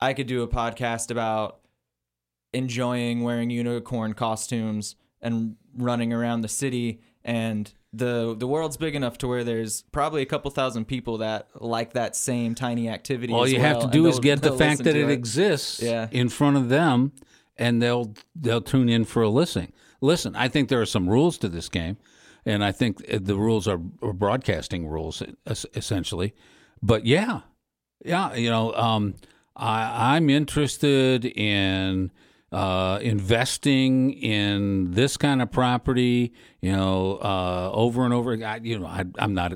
[0.00, 1.60] I could do a podcast about
[2.52, 9.18] enjoying wearing unicorn costumes and running around the city and the the world's big enough
[9.18, 13.32] to where there's probably a couple thousand people that like that same tiny activity.
[13.32, 16.08] All you well, have to do is get the fact that to it, exists Yeah.
[16.10, 17.12] in front of them,
[17.56, 19.72] and they'll they'll tune in for a listening.
[20.00, 21.96] Listen, I think there are some rules to this game,
[22.44, 26.34] and I think uh, the rules are, are broadcasting rules essentially.
[26.82, 27.40] But yeah,
[28.04, 29.14] yeah, you know, um,
[29.56, 32.10] I, I'm interested in
[32.54, 36.32] uh, investing in this kind of property.
[36.60, 38.32] You know, uh, over and over.
[38.44, 39.54] I, you know, I, I'm not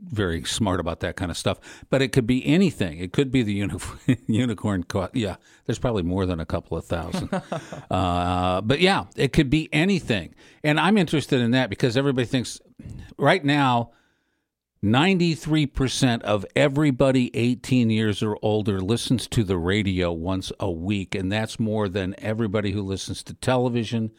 [0.00, 1.58] very smart about that kind of stuff,
[1.90, 2.98] but it could be anything.
[2.98, 3.78] It could be the uni-
[4.26, 4.84] unicorn.
[4.84, 5.36] Co- yeah,
[5.66, 7.30] there's probably more than a couple of thousand.
[7.90, 10.34] uh, but yeah, it could be anything,
[10.64, 12.60] and I'm interested in that because everybody thinks
[13.18, 13.90] right now.
[14.82, 21.32] 93% of everybody 18 years or older listens to the radio once a week, and
[21.32, 24.12] that's more than everybody who listens to television,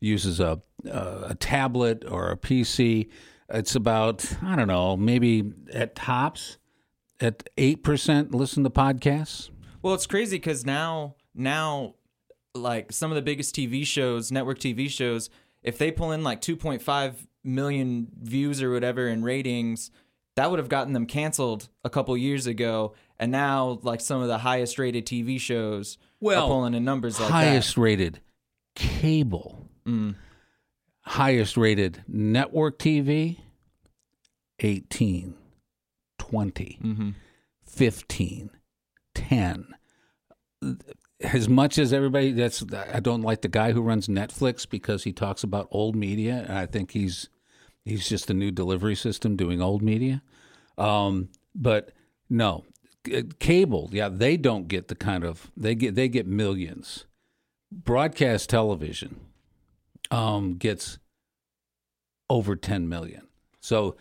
[0.00, 3.08] uses a, a, a tablet or a PC.
[3.48, 6.58] It's about, I don't know, maybe at tops,
[7.20, 9.50] at 8% listen to podcasts.
[9.82, 11.94] Well, it's crazy because now, now,
[12.54, 15.28] like some of the biggest TV shows, network TV shows,
[15.62, 19.90] if they pull in like 2.5 million views or whatever in ratings,
[20.36, 22.94] that would have gotten them canceled a couple years ago.
[23.18, 27.20] And now, like some of the highest rated TV shows Well, are pulling in numbers
[27.20, 28.20] like highest rated
[28.74, 29.68] cable.
[29.86, 30.16] Mm.
[31.02, 33.38] highest rated network TV,
[34.60, 35.34] 18,
[36.18, 36.78] 20.
[36.82, 37.10] Mm-hmm.
[37.66, 38.50] 15
[39.14, 39.66] 10
[41.20, 45.12] as much as everybody that's i don't like the guy who runs netflix because he
[45.12, 47.28] talks about old media and i think he's
[47.84, 50.22] he's just a new delivery system doing old media
[50.78, 51.92] um, but
[52.28, 52.64] no
[53.06, 57.06] C- cable yeah they don't get the kind of they get they get millions
[57.70, 59.20] broadcast television
[60.10, 60.98] um, gets
[62.30, 63.24] over 10 million
[63.64, 63.96] so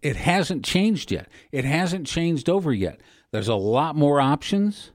[0.00, 1.26] it hasn't changed yet.
[1.50, 3.00] It hasn't changed over yet.
[3.32, 4.92] There's a lot more options,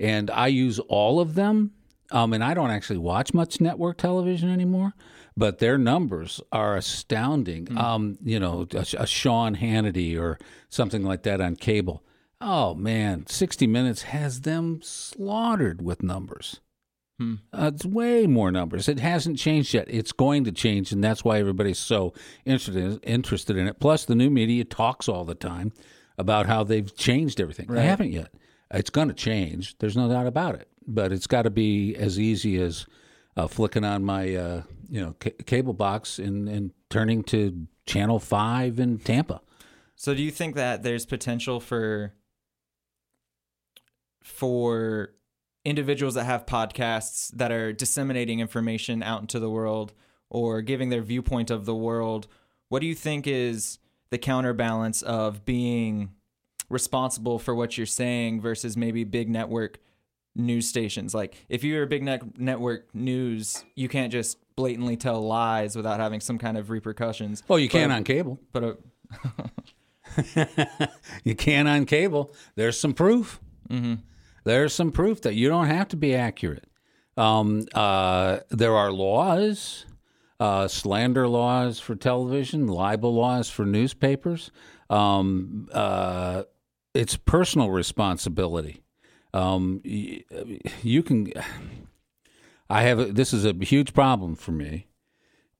[0.00, 1.72] and I use all of them.
[2.10, 4.94] Um, and I don't actually watch much network television anymore,
[5.38, 7.68] but their numbers are astounding.
[7.78, 10.36] Um, you know, a, a Sean Hannity or
[10.68, 12.02] something like that on cable.
[12.40, 16.60] Oh man, 60 Minutes has them slaughtered with numbers.
[17.52, 18.88] Uh, it's way more numbers.
[18.88, 19.86] It hasn't changed yet.
[19.88, 22.12] It's going to change, and that's why everybody's so
[22.44, 23.80] interested interested in it.
[23.80, 25.72] Plus, the new media talks all the time
[26.16, 27.66] about how they've changed everything.
[27.66, 28.32] They haven't yet.
[28.72, 29.78] It's going to change.
[29.78, 30.68] There's no doubt about it.
[30.86, 32.86] But it's got to be as easy as
[33.36, 38.18] uh, flicking on my uh, you know ca- cable box and, and turning to channel
[38.18, 39.40] five in Tampa.
[39.96, 42.14] So do you think that there's potential for
[44.22, 45.14] for
[45.64, 49.92] individuals that have podcasts that are disseminating information out into the world
[50.30, 52.28] or giving their viewpoint of the world?
[52.68, 53.78] What do you think is
[54.10, 56.10] the counterbalance of being
[56.70, 59.78] responsible for what you're saying versus maybe big network
[60.34, 61.14] news stations?
[61.14, 66.00] Like if you're a big net- network news, you can't just blatantly tell lies without
[66.00, 67.42] having some kind of repercussions.
[67.48, 68.40] Oh, you can But- on cable.
[68.52, 68.74] But uh,
[71.24, 72.34] you can on cable.
[72.56, 73.40] There's some proof.
[73.70, 73.94] mm-hmm.
[74.44, 76.64] There's some proof that you don't have to be accurate.
[77.16, 79.84] Um, uh, there are laws,
[80.40, 84.50] uh, slander laws for television, libel laws for newspapers.
[84.88, 86.44] Um, uh,
[86.94, 88.82] it's personal responsibility.
[89.34, 90.24] Um, y-
[90.82, 91.32] you can.
[92.70, 93.14] I have.
[93.14, 94.88] This is a huge problem for me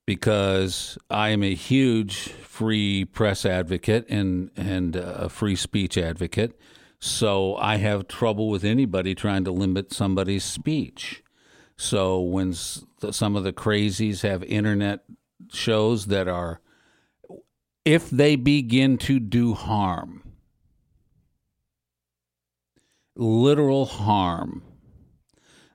[0.05, 6.59] because I am a huge free press advocate and and a free speech advocate.
[6.99, 11.23] So I have trouble with anybody trying to limit somebody's speech.
[11.77, 15.05] So when some of the crazies have internet
[15.53, 16.59] shows that are,
[17.85, 20.23] if they begin to do harm,
[23.15, 24.63] literal harm,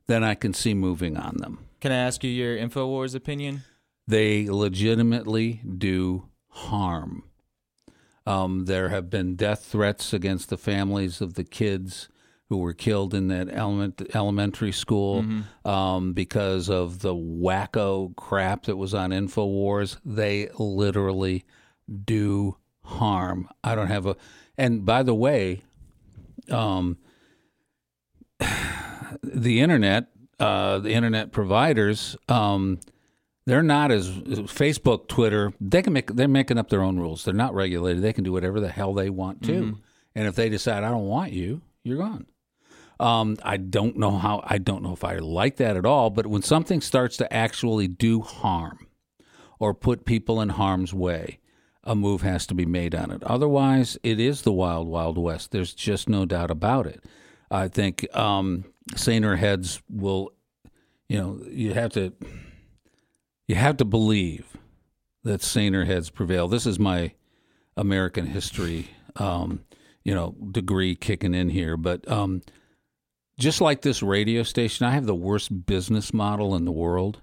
[0.06, 1.58] then I can see moving on them.
[1.80, 3.62] Can I ask you your Infowars opinion?
[4.06, 7.24] They legitimately do harm.
[8.26, 12.08] Um, there have been death threats against the families of the kids
[12.48, 15.24] who were killed in that element, elementary school
[15.64, 19.98] um, because of the wacko crap that was on Infowars.
[20.04, 21.44] They literally
[22.04, 23.48] do harm.
[23.62, 24.16] I don't have a.
[24.56, 25.64] And by the way,
[26.50, 26.98] um,
[29.22, 30.06] the internet,
[30.40, 32.80] uh, the internet providers, um,
[33.46, 35.52] they're not as Facebook, Twitter.
[35.60, 36.10] They can make.
[36.14, 37.24] They're making up their own rules.
[37.24, 38.02] They're not regulated.
[38.02, 39.78] They can do whatever the hell they want to.
[40.14, 42.26] And if they decide I don't want you, you're gone.
[42.98, 44.42] Um, I don't know how.
[44.46, 46.08] I don't know if I like that at all.
[46.08, 48.86] But when something starts to actually do harm,
[49.58, 51.38] or put people in harm's way,
[51.82, 53.22] a move has to be made on it.
[53.24, 55.50] Otherwise, it is the wild, wild west.
[55.50, 57.04] There's just no doubt about it.
[57.50, 58.64] I think um,
[58.96, 60.32] saner heads will,
[61.08, 62.12] you know, you have to,
[63.46, 64.56] you have to believe
[65.22, 66.48] that saner heads prevail.
[66.48, 67.12] This is my
[67.76, 69.64] American history, um,
[70.04, 72.42] you know, degree kicking in here, but um,
[73.38, 77.20] just like this radio station, I have the worst business model in the world.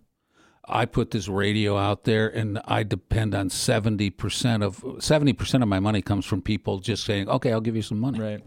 [0.66, 5.80] I put this radio out there and I depend on 70% of 70% of my
[5.80, 8.43] money comes from people just saying, "Okay, I'll give you some money." Right.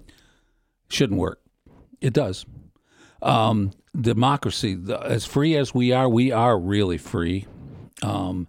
[0.88, 1.40] Shouldn't work.
[2.00, 2.46] It does.
[3.24, 7.46] Um, democracy, the, as free as we are, we are really free.
[8.02, 8.48] Um,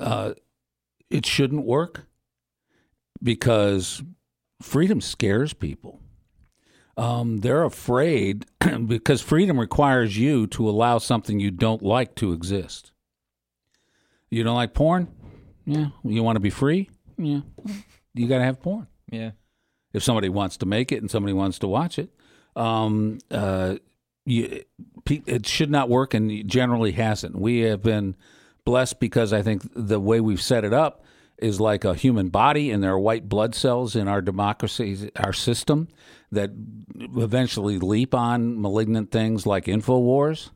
[0.00, 0.34] uh,
[1.10, 2.06] it shouldn't work
[3.22, 4.02] because
[4.60, 6.00] freedom scares people.
[6.96, 8.46] Um, they're afraid
[8.86, 12.92] because freedom requires you to allow something you don't like to exist.
[14.30, 15.08] You don't like porn?
[15.66, 15.88] Yeah.
[16.04, 16.90] You want to be free?
[17.16, 17.40] Yeah.
[18.16, 18.86] You got to have porn.
[19.10, 19.32] Yeah.
[19.92, 22.10] If somebody wants to make it and somebody wants to watch it,
[22.56, 23.76] um, uh,
[24.26, 24.64] you,
[25.06, 27.36] it should not work and generally hasn't.
[27.36, 28.16] We have been
[28.64, 31.04] blessed because I think the way we've set it up
[31.38, 35.32] is like a human body, and there are white blood cells in our democracy, our
[35.32, 35.88] system,
[36.30, 36.50] that
[37.16, 40.50] eventually leap on malignant things like InfoWars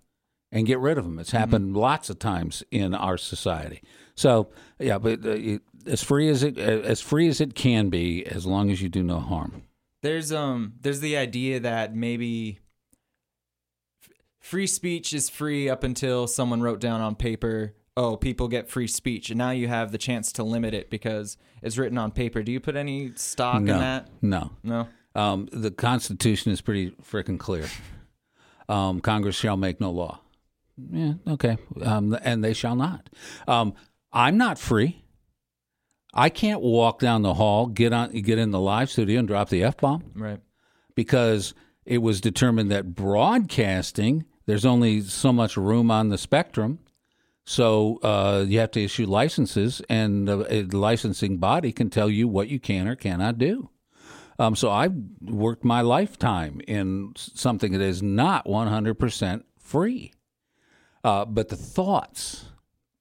[0.51, 1.19] and get rid of them.
[1.19, 1.79] It's happened mm-hmm.
[1.79, 3.83] lots of times in our society.
[4.15, 8.47] So, yeah, but uh, as free as it as free as it can be, as
[8.47, 9.63] long as you do no harm.
[10.03, 12.61] There's um there's the idea that maybe
[14.41, 18.87] free speech is free up until someone wrote down on paper oh, people get free
[18.87, 22.45] speech, and now you have the chance to limit it because it's written on paper.
[22.45, 24.09] Do you put any stock no, in that?
[24.23, 24.89] No, no.
[25.17, 27.67] Um, the Constitution is pretty freaking clear.
[28.69, 30.21] Um, Congress shall make no law.
[30.77, 33.11] Yeah, okay, um, and they shall not.
[33.49, 33.75] Um,
[34.13, 35.03] I'm not free.
[36.15, 39.49] I can't walk down the hall, get on, get in the live studio, and drop
[39.51, 40.05] the f bomb.
[40.15, 40.41] Right.
[40.95, 41.55] Because
[41.85, 46.81] it was determined that broadcasting, there's only so much room on the spectrum
[47.49, 52.49] so uh, you have to issue licenses, and the licensing body can tell you what
[52.49, 53.71] you can or cannot do.
[54.39, 54.93] Um, so I've
[55.23, 60.13] worked my lifetime in something that is not 100% free.
[61.03, 62.45] Uh, but the thoughts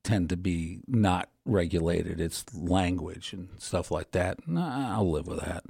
[0.06, 2.20] tend to be not regulated.
[2.20, 4.40] It's language and stuff like that.
[4.56, 5.64] I'll live with that.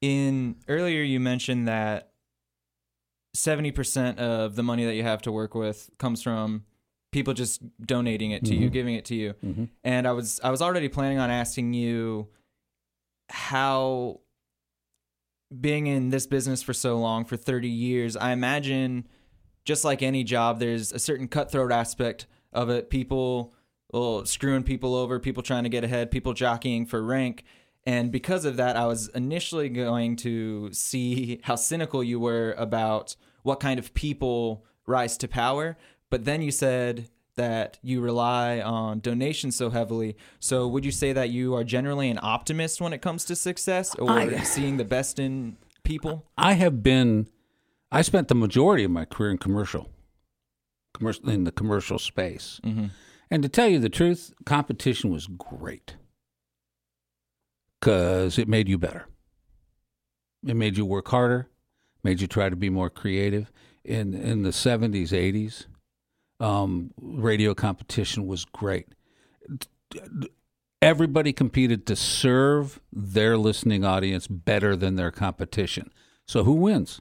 [0.00, 2.12] In earlier, you mentioned that
[3.36, 6.64] 70% of the money that you have to work with comes from
[7.12, 8.62] people just donating it to mm-hmm.
[8.62, 9.34] you, giving it to you.
[9.44, 9.64] Mm-hmm.
[9.84, 12.28] And I was I was already planning on asking you
[13.30, 14.20] how
[15.60, 19.06] being in this business for so long for 30 years, I imagine
[19.64, 22.90] just like any job there's a certain cutthroat aspect of it.
[22.90, 23.54] People
[23.92, 27.44] well, screwing people over, people trying to get ahead, people jockeying for rank.
[27.84, 33.16] And because of that, I was initially going to see how cynical you were about
[33.42, 35.76] what kind of people rise to power.
[36.10, 40.16] But then you said that you rely on donations so heavily.
[40.38, 43.94] So would you say that you are generally an optimist when it comes to success
[43.94, 46.26] or I, seeing the best in people?
[46.36, 47.26] I have been
[47.90, 49.90] I spent the majority of my career in commercial.
[50.94, 52.60] Commercial in the commercial space.
[52.64, 52.86] Mm-hmm.
[53.32, 55.96] And to tell you the truth, competition was great.
[57.80, 59.06] Cuz it made you better.
[60.46, 61.48] It made you work harder,
[62.04, 63.50] made you try to be more creative.
[63.84, 65.64] In in the 70s, 80s,
[66.40, 68.88] um, radio competition was great.
[70.82, 75.90] Everybody competed to serve their listening audience better than their competition.
[76.26, 77.00] So who wins?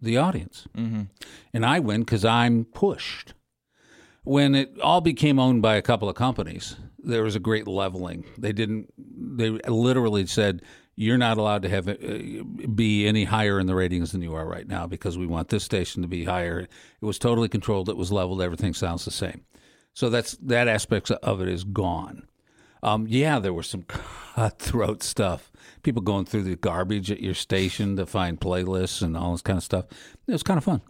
[0.00, 0.66] The audience.
[0.76, 1.02] Mm-hmm.
[1.54, 3.34] And I win because I'm pushed.
[4.24, 8.24] When it all became owned by a couple of companies, there was a great leveling.
[8.36, 8.92] They didn't.
[8.98, 10.62] They literally said,
[11.00, 11.94] you're not allowed to have uh,
[12.74, 15.64] be any higher in the ratings than you are right now because we want this
[15.64, 16.60] station to be higher.
[16.60, 17.88] It was totally controlled.
[17.88, 18.42] It was leveled.
[18.42, 19.46] Everything sounds the same.
[19.94, 22.26] So that's that aspect of it is gone.
[22.82, 25.50] Um, yeah, there was some cutthroat stuff.
[25.82, 29.56] People going through the garbage at your station to find playlists and all this kind
[29.56, 29.86] of stuff.
[30.26, 30.82] It was kind of fun.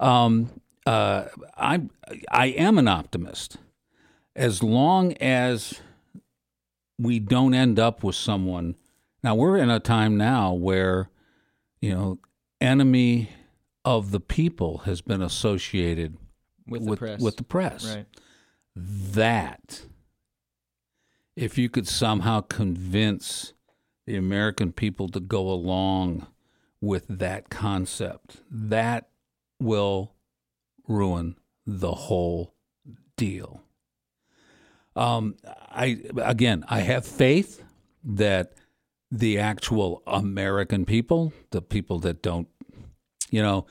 [0.00, 0.50] Um,
[0.86, 1.26] uh,
[1.56, 1.82] I
[2.30, 3.56] I am an optimist
[4.36, 5.80] as long as
[6.98, 8.76] we don't end up with someone
[9.22, 11.10] now we're in a time now where,
[11.80, 12.18] you know,
[12.60, 13.30] enemy
[13.84, 16.16] of the people has been associated
[16.66, 17.20] with, with the press.
[17.20, 17.94] With the press.
[17.94, 18.06] Right.
[18.76, 19.82] That
[21.36, 23.52] if you could somehow convince
[24.06, 26.26] the American people to go along
[26.80, 29.08] with that concept, that
[29.58, 30.14] will
[30.90, 31.36] ruin
[31.66, 32.54] the whole
[33.16, 33.62] deal.
[34.96, 35.36] Um,
[35.70, 37.62] I again, I have faith
[38.04, 38.52] that
[39.10, 42.48] the actual American people, the people that don't,
[43.30, 43.66] you know,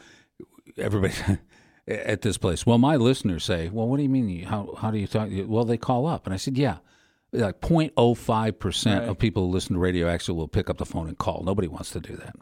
[0.77, 1.13] everybody
[1.87, 2.65] at this place.
[2.65, 4.43] Well, my listeners say, "Well, what do you mean?
[4.45, 6.77] How how do you talk?" Well, they call up, and I said, "Yeah."
[7.31, 9.09] Like 0.05 percent Right.
[9.09, 11.43] of people who listen to radio actually will pick up the phone and call.
[11.43, 12.35] Nobody wants to do that.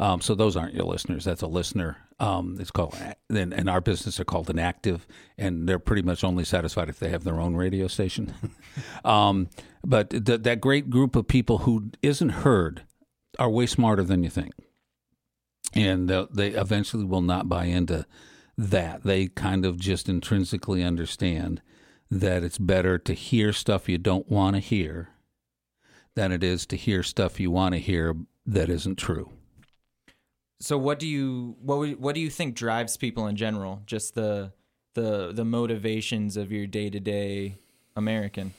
[0.00, 1.24] Um, so those aren't your listeners.
[1.24, 1.96] That's a listener.
[2.20, 2.94] Um, it's called,
[3.30, 5.06] in, in our business, they're called an active,
[5.36, 8.32] and they're pretty much only satisfied if they have their own radio station.
[9.04, 9.48] um,
[9.84, 12.82] but th- that great group of people who isn't heard
[13.38, 14.52] are way smarter than you think,
[15.74, 18.06] and uh, they eventually will not buy into
[18.56, 19.02] that.
[19.04, 21.60] They kind of just intrinsically understand
[22.10, 25.10] that it's better to hear stuff you don't want to hear
[26.14, 29.30] than it is to hear stuff you want to hear that isn't true.
[30.60, 33.82] So what do you what what do you think drives people in general?
[33.86, 34.52] Just the
[34.94, 37.58] the the motivations of your day to day
[37.94, 38.54] American.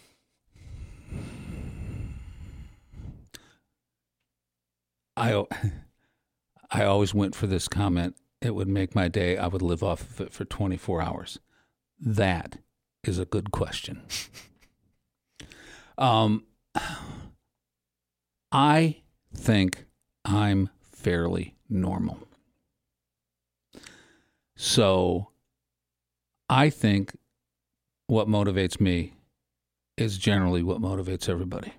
[5.18, 5.44] I
[6.72, 8.16] I always went for this comment.
[8.42, 9.38] It would make my day.
[9.38, 11.40] I would live off of it for 24 hours.
[12.00, 12.60] That
[13.10, 14.02] is a good question.
[15.98, 16.46] um,
[18.52, 18.98] I
[19.36, 19.86] think
[20.24, 22.20] I'm fairly normal.
[24.56, 25.30] So
[26.50, 27.16] I think
[28.08, 29.14] what motivates me
[29.98, 31.74] is generally what motivates everybody.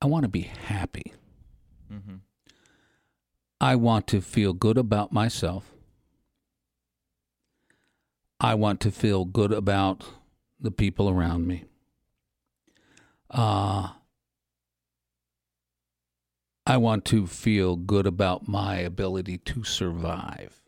[0.00, 1.12] I want to be happy.
[1.92, 2.16] Mm-hmm.
[3.60, 5.72] I want to feel good about myself.
[8.40, 10.04] I want to feel good about
[10.60, 11.64] the people around me.
[13.30, 13.90] Uh,
[16.64, 20.60] I want to feel good about my ability to survive.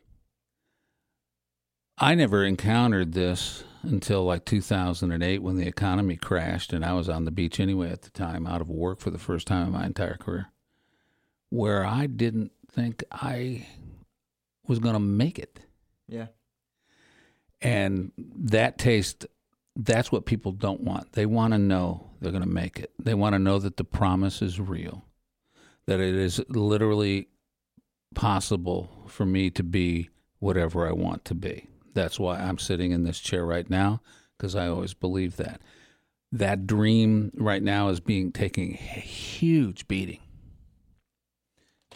[1.98, 7.24] I never encountered this until like 2008 when the economy crashed and I was on
[7.24, 9.86] the beach anyway at the time, out of work for the first time in my
[9.86, 10.50] entire career,
[11.50, 13.66] where I didn't think I
[14.66, 15.60] was going to make it.
[16.08, 16.26] Yeah.
[17.62, 19.26] And that taste,
[19.76, 21.12] that's what people don't want.
[21.12, 22.92] They want to know they're going to make it.
[22.98, 25.04] They want to know that the promise is real,
[25.86, 27.28] that it is literally
[28.14, 30.08] possible for me to be
[30.38, 31.68] whatever I want to be.
[31.92, 34.00] That's why I'm sitting in this chair right now,
[34.36, 35.60] because I always believe that.
[36.32, 40.20] That dream right now is being taking a huge beating.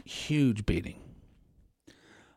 [0.05, 1.01] Huge beating.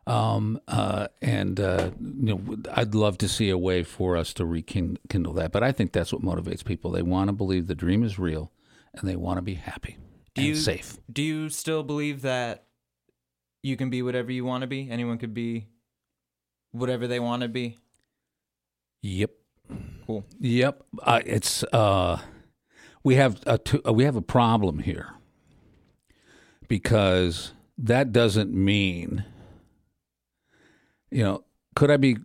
[0.07, 4.45] Um, uh, and uh, you know, I'd love to see a way for us to
[4.45, 5.51] rekindle that.
[5.51, 6.91] But I think that's what motivates people.
[6.91, 8.51] They want to believe the dream is real,
[8.93, 9.97] and they want to be happy
[10.33, 10.97] Do and you- safe.
[11.11, 12.63] Do you still believe that
[13.63, 14.89] you can be whatever you want to be?
[14.89, 15.67] Anyone could be
[16.71, 17.77] whatever they want to be.
[19.01, 19.31] Yep.
[20.05, 20.23] Cool.
[20.39, 20.83] Yep.
[21.03, 22.21] Uh, it's uh,
[23.03, 25.15] we have a t- uh, we have a problem here
[26.67, 29.25] because that doesn't mean
[31.11, 31.43] you know
[31.75, 32.17] could I be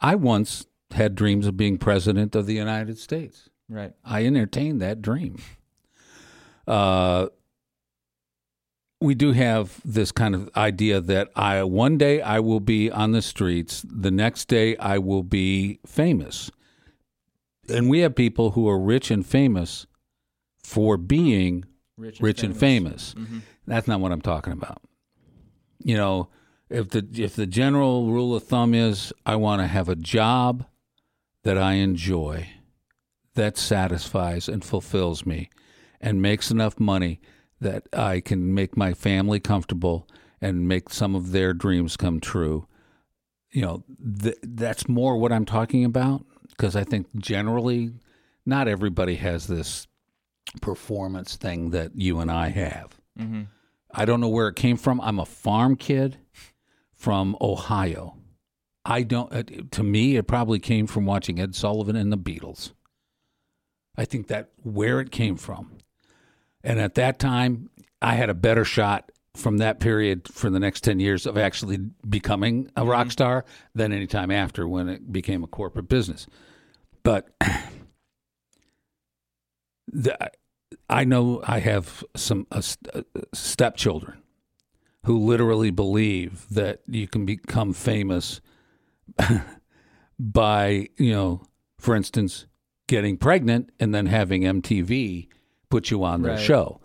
[0.00, 3.48] I once had dreams of being president of the United States.
[3.68, 3.92] Right.
[4.04, 5.38] I entertained that dream.
[6.66, 7.28] Uh,
[9.00, 13.12] we do have this kind of idea that I one day I will be on
[13.12, 16.50] the streets, the next day I will be famous.
[17.68, 19.86] And we have people who are rich and famous
[20.62, 21.64] for being
[21.96, 23.14] Rich rich and famous.
[23.14, 23.42] Mhm.
[23.66, 24.82] That's not what I'm talking about.
[25.82, 26.28] You know,
[26.70, 30.66] if the if the general rule of thumb is I want to have a job
[31.42, 32.48] that I enjoy,
[33.34, 35.50] that satisfies and fulfills me
[36.00, 37.20] and makes enough money
[37.60, 40.08] that I can make my family comfortable
[40.40, 42.66] and make some of their dreams come true.
[43.50, 43.84] You know,
[44.22, 47.92] th- that's more what I'm talking about because I think generally
[48.44, 49.86] not everybody has this
[50.60, 53.00] performance thing that you and I have.
[53.18, 53.46] Mhm.
[53.92, 55.00] I don't know where it came from.
[55.00, 56.18] I'm a farm kid
[57.04, 58.16] from Ohio.
[58.86, 59.30] I don't.
[59.30, 59.42] uh,
[59.72, 62.72] To me, it probably came from watching Ed Sullivan and the Beatles.
[63.94, 65.76] I think that where it came from,
[66.62, 67.68] and at that time,
[68.00, 71.76] I had a better shot from that period for the next ten years of actually
[72.08, 73.44] becoming a rock star
[73.74, 76.26] than any time after when it became a corporate business.
[77.02, 77.28] But
[79.88, 80.30] the,
[80.88, 82.62] I know I have some uh,
[82.94, 83.02] uh,
[83.34, 84.23] stepchildren
[85.04, 88.40] who literally believe that you can become famous
[90.18, 91.42] by, you know,
[91.78, 92.46] for instance,
[92.86, 95.28] getting pregnant and then having MTV
[95.70, 96.40] put you on their Right.
[96.40, 96.80] show.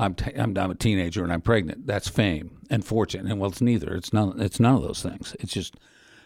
[0.00, 1.86] I'm, t- I'm I'm a teenager and I'm pregnant.
[1.86, 3.26] That's fame and fortune.
[3.26, 3.94] And well, it's neither.
[3.96, 4.40] It's none.
[4.40, 5.34] It's none of those things.
[5.40, 5.74] It's just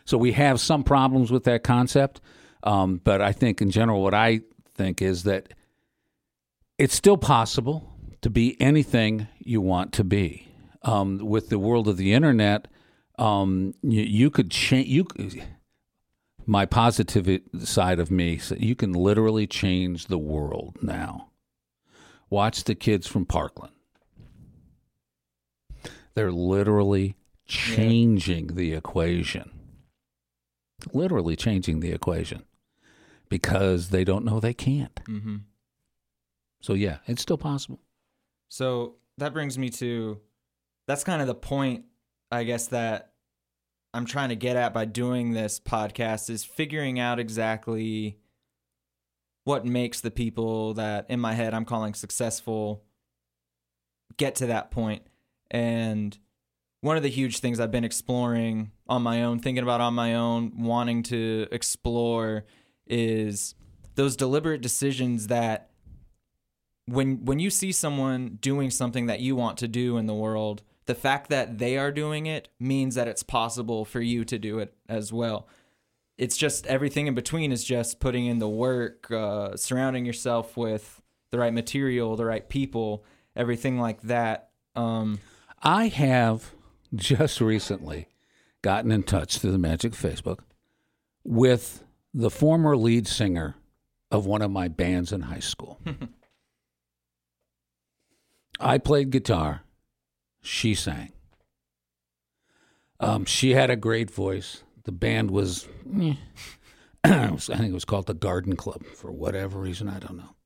[0.04, 2.20] so we have some problems with that concept.
[2.64, 4.40] Um, but I think in general, what I
[4.74, 5.54] think is that
[6.76, 7.88] it's still possible
[8.20, 10.48] to be anything you want to be.
[10.84, 12.66] Um, with the world of the internet,
[13.18, 14.88] um, you, you could change.
[14.88, 15.06] You,
[16.44, 21.28] my positive side of me, so you can literally change the world now.
[22.30, 23.72] Watch the kids from Parkland.
[26.14, 27.16] They're literally
[27.46, 28.54] changing yeah.
[28.54, 29.50] the equation.
[30.92, 32.42] Literally changing the equation
[33.28, 35.00] because they don't know they can't.
[35.04, 35.36] Mm-hmm.
[36.60, 37.80] So, yeah, it's still possible.
[38.48, 40.20] So that brings me to
[40.92, 41.86] that's kind of the point,
[42.30, 43.12] I guess, that
[43.94, 48.18] I'm trying to get at by doing this podcast is figuring out exactly
[49.44, 52.84] what makes the people that in my head I'm calling successful
[54.18, 55.02] get to that point.
[55.50, 56.16] And
[56.82, 60.16] one of the huge things I've been exploring on my own, thinking about on my
[60.16, 62.44] own, wanting to explore
[62.86, 63.54] is
[63.94, 65.70] those deliberate decisions that
[66.84, 70.62] when when you see someone doing something that you want to do in the world,
[70.86, 74.58] the fact that they are doing it means that it's possible for you to do
[74.58, 75.48] it as well.
[76.18, 81.00] It's just everything in between is just putting in the work, uh, surrounding yourself with
[81.30, 83.04] the right material, the right people,
[83.34, 84.50] everything like that.
[84.76, 85.20] Um,
[85.62, 86.52] I have
[86.94, 88.08] just recently
[88.60, 90.40] gotten in touch through the magic of Facebook
[91.24, 93.56] with the former lead singer
[94.10, 95.80] of one of my bands in high school.
[98.60, 99.62] I played guitar.
[100.42, 101.12] She sang.
[103.00, 104.62] Um, she had a great voice.
[104.84, 105.68] The band was,
[106.00, 106.14] eh,
[107.04, 109.88] I think it was called the Garden Club for whatever reason.
[109.88, 110.36] I don't know.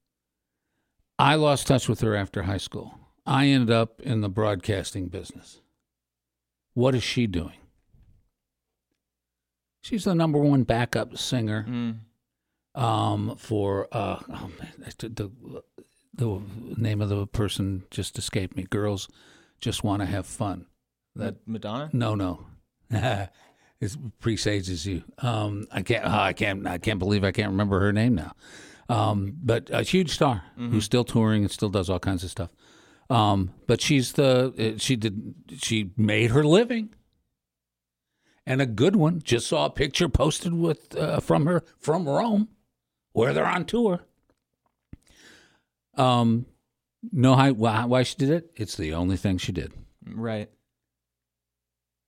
[1.18, 2.98] I lost touch with her after high school.
[3.26, 5.60] I ended up in the broadcasting business.
[6.74, 7.58] What is she doing?
[9.80, 11.98] She's the number one backup singer mm.
[12.74, 15.62] um, for uh, oh man, the,
[16.14, 16.40] the
[16.76, 18.64] name of the person just escaped me.
[18.64, 19.08] Girls
[19.60, 20.66] just want to have fun.
[21.14, 21.90] That Madonna?
[21.92, 22.46] No, no.
[22.90, 25.02] it presages you.
[25.18, 26.04] Um, I can't.
[26.04, 26.66] Oh, I can't.
[26.66, 28.32] I can't believe I can't remember her name now.
[28.88, 30.70] Um, but a huge star mm-hmm.
[30.70, 32.50] who's still touring and still does all kinds of stuff.
[33.10, 36.94] Um, but she's the uh, she did she made her living,
[38.44, 39.20] and a good one.
[39.22, 42.48] Just saw a picture posted with uh, from her from Rome,
[43.12, 44.00] where they're on tour.
[45.94, 46.46] Um,
[47.12, 48.50] know how, why, why she did it?
[48.56, 49.72] It's the only thing she did.
[50.06, 50.50] Right.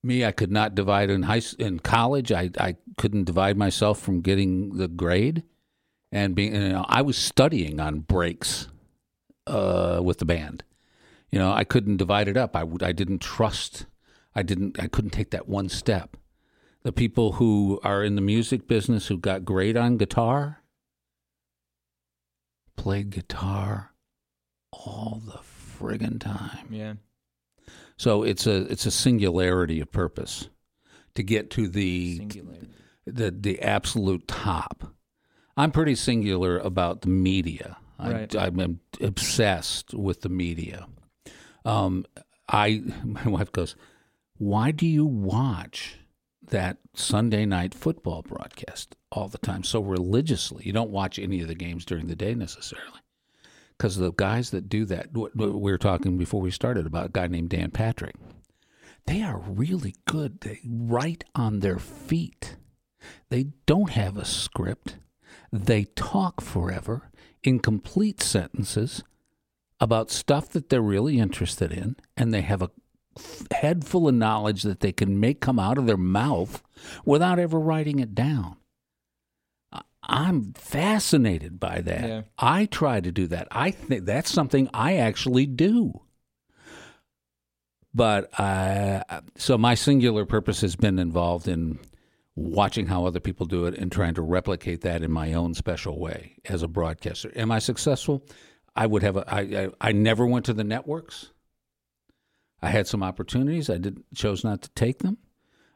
[0.03, 2.31] Me, I could not divide in high in college.
[2.31, 5.43] I I couldn't divide myself from getting the grade,
[6.09, 6.55] and being.
[6.55, 8.69] You know, I was studying on breaks,
[9.45, 10.63] uh, with the band.
[11.31, 12.55] You know, I couldn't divide it up.
[12.55, 12.81] I would.
[12.81, 13.87] I didn't trust.
[14.33, 14.79] I didn't.
[14.81, 16.15] I couldn't take that one step.
[16.83, 20.63] The people who are in the music business who got great on guitar
[22.77, 23.91] played guitar
[24.71, 25.39] all the
[25.79, 26.67] friggin' time.
[26.69, 26.93] Yeah.
[27.97, 30.49] So it's a it's a singularity of purpose
[31.15, 32.21] to get to the
[33.05, 34.93] the the absolute top.
[35.57, 37.77] I'm pretty singular about the media.
[37.99, 38.33] Right.
[38.33, 40.87] I, I'm obsessed with the media.
[41.65, 42.05] Um,
[42.47, 43.75] I my wife goes,
[44.37, 45.99] "Why do you watch
[46.47, 50.63] that Sunday night football broadcast all the time so religiously?
[50.65, 52.98] You don't watch any of the games during the day necessarily."
[53.79, 57.27] Because the guys that do that, we were talking before we started about a guy
[57.27, 58.15] named Dan Patrick.
[59.05, 60.41] They are really good.
[60.41, 62.57] They write on their feet.
[63.29, 64.97] They don't have a script.
[65.53, 67.09] They talk forever
[67.41, 69.01] in complete sentences
[69.79, 72.71] about stuff that they're really interested in, and they have a
[73.51, 76.61] head full of knowledge that they can make come out of their mouth
[77.05, 78.57] without ever writing it down.
[80.03, 82.07] I'm fascinated by that.
[82.07, 82.21] Yeah.
[82.37, 83.47] I try to do that.
[83.51, 86.01] I think that's something I actually do.
[87.93, 89.03] But uh,
[89.35, 91.79] so my singular purpose has been involved in
[92.35, 95.99] watching how other people do it and trying to replicate that in my own special
[95.99, 97.31] way as a broadcaster.
[97.35, 98.23] Am I successful?
[98.75, 99.17] I would have.
[99.17, 101.31] A, I, I I never went to the networks.
[102.61, 103.69] I had some opportunities.
[103.69, 105.17] I did chose not to take them.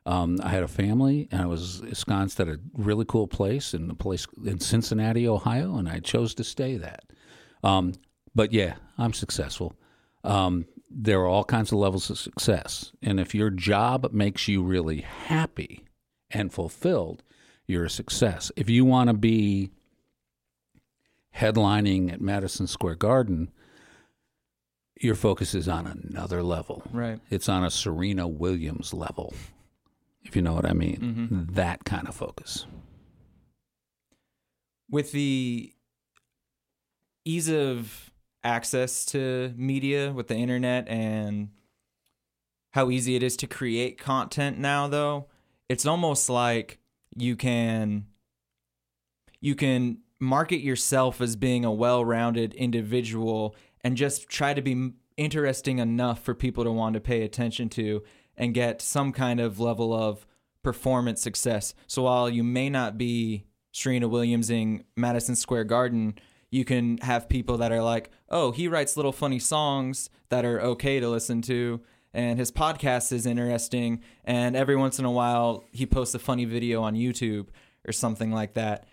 [0.05, 3.89] Um, I had a family, and I was ensconced at a really cool place in
[3.89, 7.05] a place in Cincinnati, Ohio, and I chose to stay that.
[7.63, 7.93] Um,
[8.35, 9.75] but yeah, I'm successful.
[10.23, 14.61] Um, there are all kinds of levels of success, and if your job makes you
[14.61, 15.85] really happy
[16.29, 17.23] and fulfilled,
[17.65, 18.51] you're a success.
[18.57, 19.71] If you want to be
[21.37, 23.51] headlining at Madison Square Garden,
[24.99, 26.83] your focus is on another level.
[26.91, 27.19] Right.
[27.29, 29.33] It's on a Serena Williams level
[30.25, 31.29] if you know what I mean.
[31.31, 31.53] Mm-hmm.
[31.53, 32.65] That kind of focus.
[34.89, 35.73] with the
[37.25, 38.11] ease of
[38.43, 41.49] access to media with the internet and
[42.71, 45.25] how easy it is to create content now though
[45.69, 46.77] it's almost like
[47.15, 48.05] you can
[49.39, 55.79] you can market yourself as being a well-rounded individual and just try to be interesting
[55.79, 58.03] enough for people to want to pay attention to
[58.37, 60.25] and get some kind of level of
[60.63, 61.73] performance success.
[61.87, 66.15] So while you may not be Serena Williams in Madison Square Garden,
[66.51, 70.61] you can have people that are like, oh, he writes little funny songs that are
[70.61, 71.81] okay to listen to,
[72.13, 76.45] and his podcast is interesting, and every once in a while he posts a funny
[76.45, 77.47] video on YouTube
[77.87, 78.85] or something like that.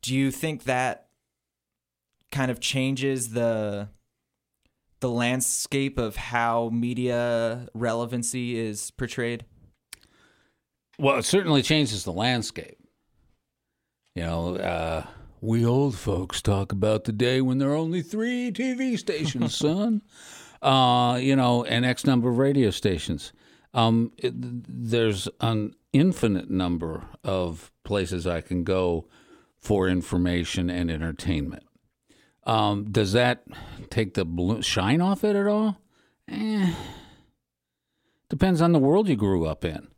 [0.00, 1.08] Do you think that
[2.32, 3.90] kind of changes the
[5.00, 9.44] the landscape of how media relevancy is portrayed?
[10.98, 12.78] Well, it certainly changes the landscape.
[14.14, 15.06] You know, uh,
[15.42, 20.02] we old folks talk about the day when there are only three TV stations, son.
[20.62, 23.32] Uh, you know, and X number of radio stations.
[23.74, 29.06] Um, it, there's an infinite number of places I can go
[29.58, 31.65] for information and entertainment.
[32.46, 33.44] Um, does that
[33.90, 35.80] take the shine off it at all?
[36.28, 36.72] Eh,
[38.28, 39.88] depends on the world you grew up in.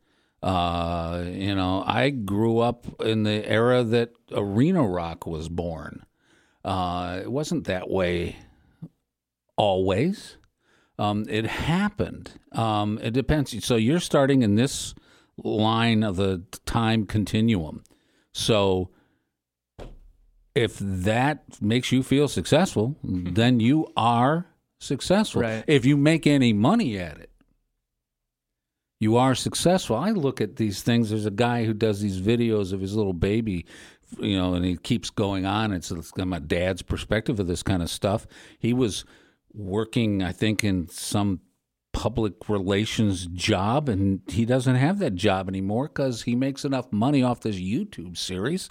[0.43, 6.07] Uh, you know, I grew up in the era that arena rock was born.
[6.65, 8.37] Uh, it wasn't that way
[9.57, 10.37] always.
[10.99, 12.33] Um, it happened.
[12.53, 13.65] Um, it depends.
[13.65, 14.95] So you're starting in this
[15.37, 17.85] line of the time continuum.
[18.33, 18.91] So
[20.55, 23.35] if that makes you feel successful, mm-hmm.
[23.35, 24.47] then you are
[24.81, 25.43] successful.
[25.43, 25.65] Right.
[25.67, 27.31] If you make any money at it,
[29.01, 29.97] you are successful.
[29.97, 31.11] I look at these things.
[31.11, 33.65] There's a guy who does these videos of his little baby,
[34.19, 35.73] you know, and he keeps going on.
[35.73, 38.27] It's, it's my dad's perspective of this kind of stuff.
[38.59, 39.05] He was
[39.55, 41.41] working, I think, in some
[41.93, 47.23] public relations job, and he doesn't have that job anymore because he makes enough money
[47.23, 48.71] off this YouTube series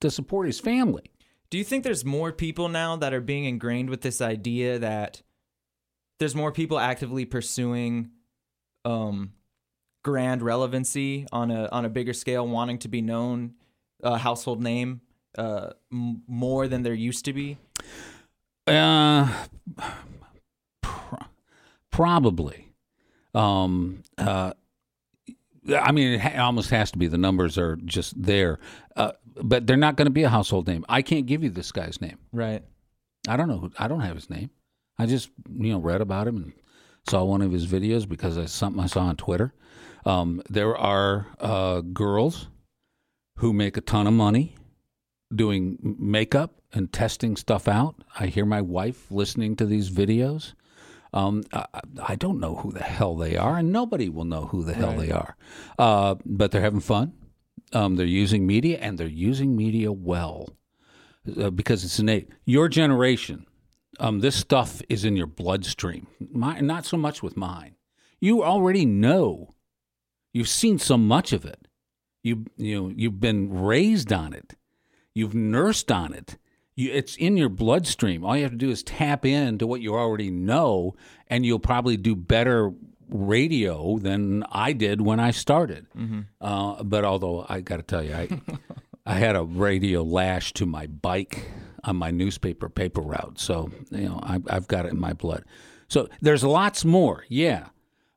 [0.00, 1.10] to support his family.
[1.50, 5.22] Do you think there's more people now that are being ingrained with this idea that
[6.18, 8.10] there's more people actively pursuing
[8.84, 9.32] um,
[10.04, 13.54] grand relevancy on a on a bigger scale, wanting to be known,
[14.02, 15.00] a household name,
[15.38, 17.58] uh, m- more than there used to be?
[18.66, 19.44] Uh,
[20.80, 21.24] pr-
[21.90, 22.72] probably.
[23.34, 24.52] Um, uh,
[25.68, 27.06] I mean, it ha- almost has to be.
[27.06, 28.58] The numbers are just there,
[28.96, 29.12] uh,
[29.42, 30.84] but they're not going to be a household name.
[30.88, 32.18] I can't give you this guy's name.
[32.32, 32.62] Right.
[33.28, 33.58] I don't know.
[33.58, 34.50] Who, I don't have his name.
[34.98, 36.52] I just you know read about him and
[37.08, 39.52] saw one of his videos because it's something I saw on Twitter.
[40.04, 42.48] Um, there are uh, girls
[43.38, 44.54] who make a ton of money
[45.34, 47.96] doing makeup and testing stuff out.
[48.18, 50.54] I hear my wife listening to these videos.
[51.12, 51.66] Um, I,
[52.02, 54.88] I don't know who the hell they are, and nobody will know who the hell
[54.90, 54.98] Right.
[55.06, 55.36] they are.
[55.78, 57.12] Uh, but they're having fun.
[57.72, 60.50] Um, they're using media, and they're using media well
[61.40, 62.28] uh, because it's innate.
[62.44, 63.46] Your generation,
[63.98, 66.06] um, this stuff is in your bloodstream.
[66.32, 67.76] My, not so much with mine.
[68.20, 69.54] You already know.
[70.32, 71.66] You've seen so much of it.
[72.22, 74.54] You you know, you've been raised on it.
[75.14, 76.36] You've nursed on it.
[76.76, 78.24] You, it's in your bloodstream.
[78.24, 80.94] All you have to do is tap into what you already know,
[81.28, 82.72] and you'll probably do better
[83.08, 85.86] radio than I did when I started.
[86.40, 88.28] Uh, but although I got to tell you, I
[89.06, 91.48] I had a radio lash to my bike
[91.84, 95.44] on my newspaper paper route, so you know I, I've got it in my blood.
[95.88, 97.24] So there's lots more.
[97.28, 97.68] Yeah.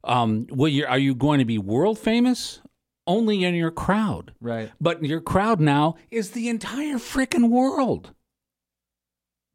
[0.03, 2.61] Um, well, you're, are you going to be world famous?
[3.05, 4.33] Only in your crowd.
[4.39, 4.71] Right.
[4.79, 8.13] But your crowd now is the entire freaking world.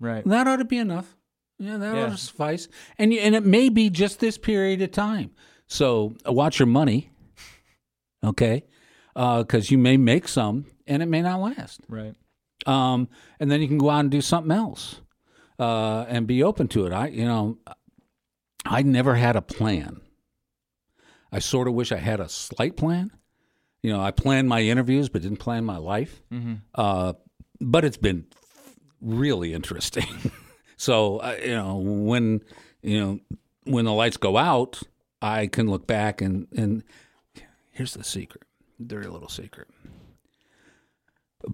[0.05, 0.23] Right.
[0.27, 1.17] That ought to be enough.
[1.59, 2.69] Yeah, that ought to suffice.
[2.99, 5.31] And and it may be just this period of time.
[5.67, 7.11] So uh, watch your money,
[8.23, 8.65] okay?
[9.15, 11.81] Because you may make some, and it may not last.
[11.89, 12.15] Right.
[12.67, 13.09] Um,
[13.41, 15.01] and then you can go out and do something else,
[15.59, 16.93] uh, and be open to it.
[16.93, 17.59] I, you know,
[18.67, 20.03] I never had a plan.
[21.33, 23.11] I sort of wish I had a slight plan.
[23.83, 26.23] You know, I planned my interviews, but didn't plan my life.
[26.33, 26.55] Mm-hmm.
[26.75, 27.15] Uh,
[27.61, 28.27] but it's been
[29.05, 30.07] really interesting.
[30.77, 32.41] so uh, you know, when
[32.83, 33.21] you know
[33.65, 34.83] when the lights go out,
[35.23, 36.83] I can look back and and
[37.71, 38.45] here's the secret,
[38.85, 39.69] dirty little secret.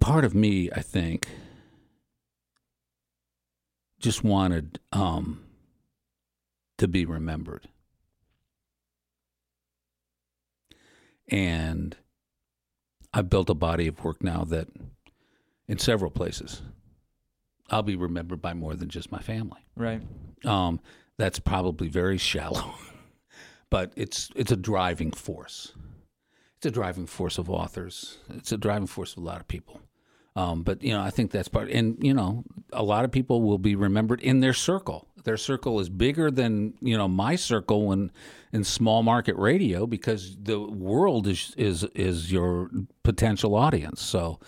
[0.00, 1.28] Part of me, I think,
[3.98, 5.42] just wanted um,
[6.78, 7.68] to be remembered.
[11.28, 11.96] And
[13.12, 14.68] I've built a body of work now that
[15.68, 16.62] in several places,
[17.70, 19.64] I'll be remembered by more than just my family.
[19.76, 20.02] Right.
[20.44, 20.80] Um,
[21.16, 22.74] that's probably very shallow,
[23.70, 25.72] but it's it's a driving force.
[26.56, 28.18] It's a driving force of authors.
[28.34, 29.80] It's a driving force of a lot of people.
[30.36, 31.70] Um, but you know, I think that's part.
[31.70, 35.08] And you know, a lot of people will be remembered in their circle.
[35.24, 38.10] Their circle is bigger than you know my circle when
[38.52, 42.70] in small market radio because the world is is is your
[43.02, 44.00] potential audience.
[44.02, 44.40] So.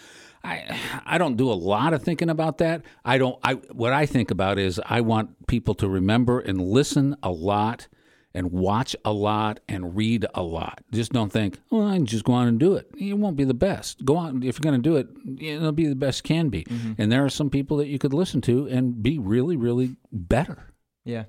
[0.44, 2.82] I I don't do a lot of thinking about that.
[3.04, 7.16] I don't I what I think about is I want people to remember and listen
[7.22, 7.88] a lot
[8.34, 10.82] and watch a lot and read a lot.
[10.90, 12.90] Just don't think, oh, I can just go on and do it.
[12.98, 14.04] It won't be the best.
[14.04, 15.08] Go on if you're going to do it,
[15.44, 16.64] it'll be the best can be.
[16.64, 16.92] Mm-hmm.
[16.98, 20.72] And there are some people that you could listen to and be really really better.
[21.04, 21.24] Yeah.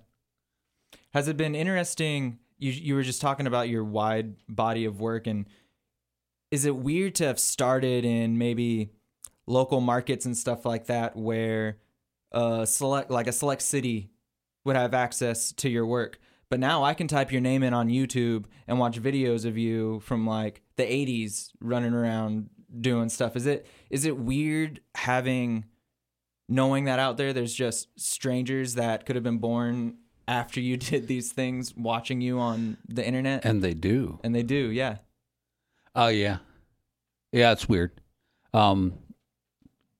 [1.14, 2.40] Has it been interesting?
[2.58, 5.46] You you were just talking about your wide body of work, and
[6.52, 8.92] is it weird to have started in maybe
[9.48, 11.78] local markets and stuff like that, where
[12.32, 14.10] a select like a select city
[14.66, 16.20] would have access to your work,
[16.50, 20.00] but now I can type your name in on YouTube and watch videos of you
[20.02, 23.36] from like the '80s running around doing stuff.
[23.36, 25.66] Is it is it weird having
[26.50, 29.96] knowing that out there there's just strangers that could have been born
[30.28, 34.20] after you did these things watching you on the internet And they do.
[34.24, 34.98] and they do yeah
[35.96, 36.38] Oh yeah,
[37.32, 37.52] yeah.
[37.52, 37.92] It's weird,
[38.54, 38.94] um,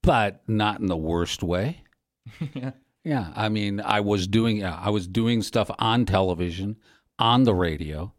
[0.04, 1.82] but not in the worst way.
[2.54, 2.72] yeah
[3.04, 6.78] Yeah, I mean, I was doing I was doing stuff on television,
[7.20, 8.14] on the radio.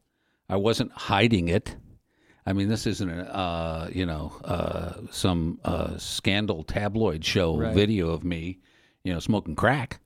[0.49, 1.77] I wasn't hiding it.
[2.47, 7.75] I mean, this isn't a uh, you know uh, some uh, scandal tabloid show Right.
[7.75, 8.59] video of me,
[9.05, 10.01] you know, smoking crack.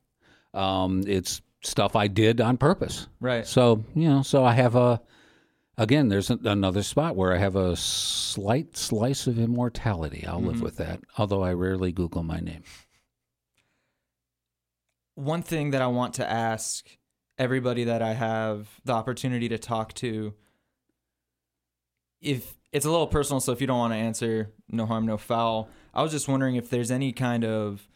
[0.55, 3.09] Um, it's stuff I did on purpose.
[3.21, 5.01] right So you know, so I have a
[5.79, 6.09] again.
[6.09, 10.27] There's another spot where I have a slight slice of immortality.
[10.27, 11.01] I'll live with that.
[11.17, 12.63] Although I rarely Google my name.
[15.15, 16.87] one thing that I want to ask
[17.39, 20.35] everybody that I have the opportunity to talk to
[22.21, 25.17] if it's a little personal so if you don't want to answer no harm no
[25.17, 27.89] foul I was just wondering if there's any kind of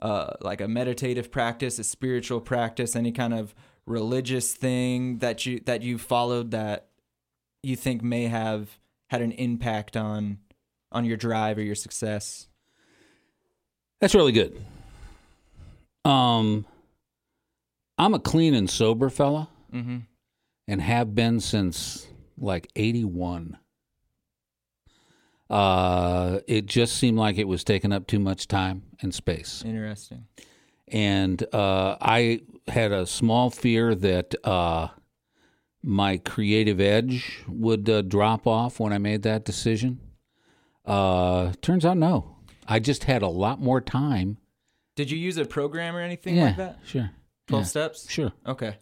[0.00, 3.54] uh, like a meditative practice a spiritual practice any kind of
[3.86, 6.87] religious thing that you that you followed that
[7.68, 10.38] you think may have had an impact on
[10.90, 12.48] on your drive or your success
[14.00, 14.64] That's really good.
[16.04, 16.64] Um,
[17.98, 19.98] I'm a clean and sober fella, mm-hmm.
[20.66, 22.06] and have been since
[22.38, 23.58] like '81.
[25.50, 30.26] Uh, it just seemed like it was taking up too much time and space, interesting
[30.90, 34.88] and uh, I had a small fear that uh,
[35.82, 40.00] my creative edge would uh, drop off when I made that decision.
[40.84, 42.36] Uh, turns out, no.
[42.66, 44.38] I just had a lot more time
[44.96, 47.10] did you use a program or anything yeah, like that sure.
[47.46, 48.32] 12 Yeah, steps Sure.
[48.44, 48.78] okay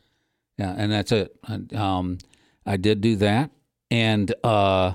[0.57, 1.37] Yeah, and that's it.
[1.47, 2.17] I- Um,
[2.65, 3.51] I did do that,
[3.91, 4.95] and uh,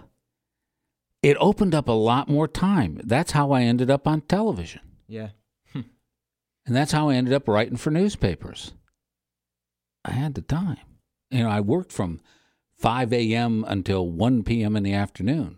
[1.22, 3.00] it opened up a lot more time.
[3.04, 5.30] That's how I ended up on television, yeah
[5.74, 8.74] and that's how I ended up writing for newspapers.
[10.06, 10.78] I had the time.
[11.32, 12.20] You know, I worked from
[12.78, 13.66] 5 a.m.
[13.68, 14.76] until 1 p.m.
[14.76, 15.58] in the afternoon.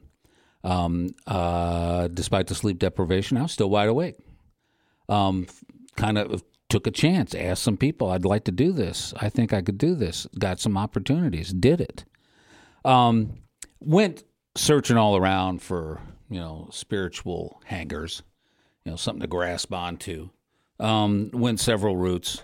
[0.64, 4.16] Um, uh, despite the sleep deprivation, I was still wide awake.
[5.10, 5.48] Um,
[5.96, 9.14] kind of took a chance, asked some people, I'd like to do this.
[9.18, 10.26] I think I could do this.
[10.40, 12.06] Got some opportunities, did it.
[12.84, 13.44] Um,
[13.80, 14.24] went
[14.56, 18.24] searching all around for, you know, spiritual hangers,
[18.86, 20.30] you know, something to grasp onto.
[20.80, 22.44] Um, went several routes.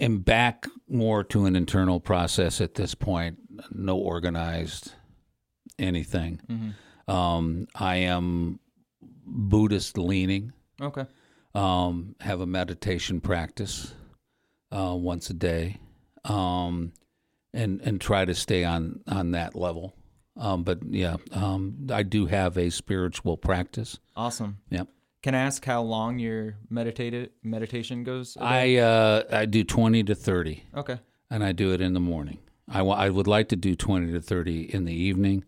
[0.00, 3.38] Am back more to an internal process at this point.
[3.70, 4.94] No organized
[5.78, 6.40] anything.
[6.48, 6.70] mm-hmm.
[7.10, 8.60] Um, I am
[9.26, 10.52] Buddhist leaning.
[10.80, 11.06] okay
[11.54, 13.94] Um, have a meditation practice
[14.70, 15.78] uh, once a day,
[16.24, 16.92] um,
[17.52, 19.96] and and try to stay on on that level.
[20.36, 23.98] Um, but yeah, um, I do have a spiritual practice.
[24.16, 24.88] awesome Yep.
[25.22, 28.36] Can i ask how long your meditated meditation goes?
[28.40, 30.64] I uh, I do twenty to thirty.
[30.74, 30.98] okay
[31.30, 32.38] and I do it in the morning.
[32.68, 35.44] I, I would like to do 20 to 30 in the evening,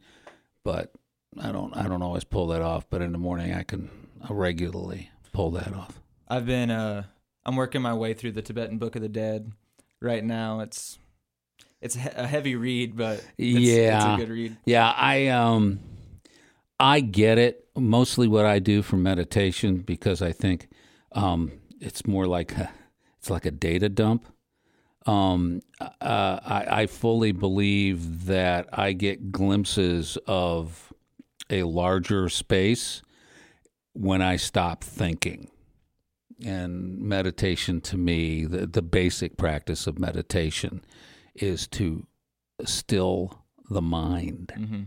[0.64, 0.92] but
[1.40, 2.86] I don't I don't always pull that off.
[2.90, 3.90] But in the morning, I can
[4.30, 6.00] regularly pull that off.
[6.28, 7.04] I've been uh
[7.44, 9.50] I'm working my way through the Tibetan Book of the Dead
[10.00, 10.60] right now.
[10.60, 10.98] It's
[11.80, 14.14] it's a heavy read, but it's, it's Yeah.
[14.14, 14.56] a good read.
[14.64, 15.80] Yeah, I um
[16.78, 17.68] I get it.
[17.76, 20.68] Mostly what I do for meditation because I think
[21.12, 22.70] um it's more like a,
[23.18, 24.26] it's like a data dump.
[25.04, 30.92] Um, uh, I, I fully believe that I get glimpses of
[31.50, 33.02] a larger space
[33.94, 35.50] when I stop thinking.
[36.44, 40.84] And meditation to me, the, the basic practice of meditation
[41.34, 42.06] is to
[42.64, 44.52] still the mind.
[44.56, 44.82] Mm-hmm.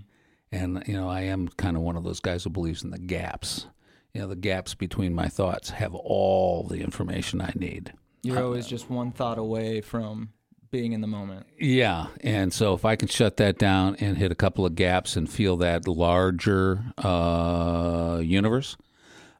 [0.56, 2.98] And, you know, I am kind of one of those guys who believes in the
[3.00, 3.68] gaps.
[4.14, 7.94] You know, the gaps between my thoughts have all the information I need.
[8.24, 10.30] You're always just one thought away from
[10.72, 11.46] being in the moment.
[11.60, 15.18] Yeah, and so if I can shut that down and hit a couple of gaps
[15.18, 18.78] and feel that larger uh, universe,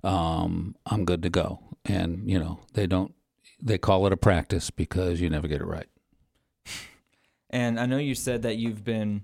[0.04, 1.62] um, I'm good to go.
[1.86, 3.14] And you know, they don't
[3.62, 5.88] they call it a practice because you never get it right.
[7.52, 9.22] And I know you said that you've been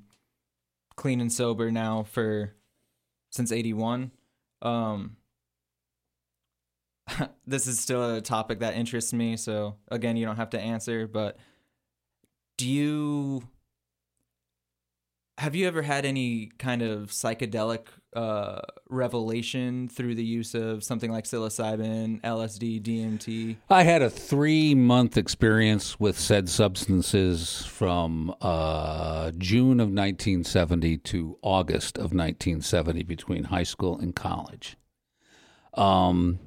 [0.96, 2.54] clean and sober now for
[3.32, 4.12] since 81.
[4.62, 5.18] Um
[7.48, 11.08] this is still a topic that interests me, so again, you don't have to answer,
[11.08, 11.38] but
[12.58, 13.44] do you
[15.38, 18.60] have you ever had any kind of psychedelic uh,
[18.90, 23.56] revelation through the use of something like psilocybin, LSD, DMT?
[23.70, 31.38] I had a three month experience with said substances from uh, June of 1970 to
[31.42, 34.78] August of 1970 between high school and college.
[35.74, 36.40] Um,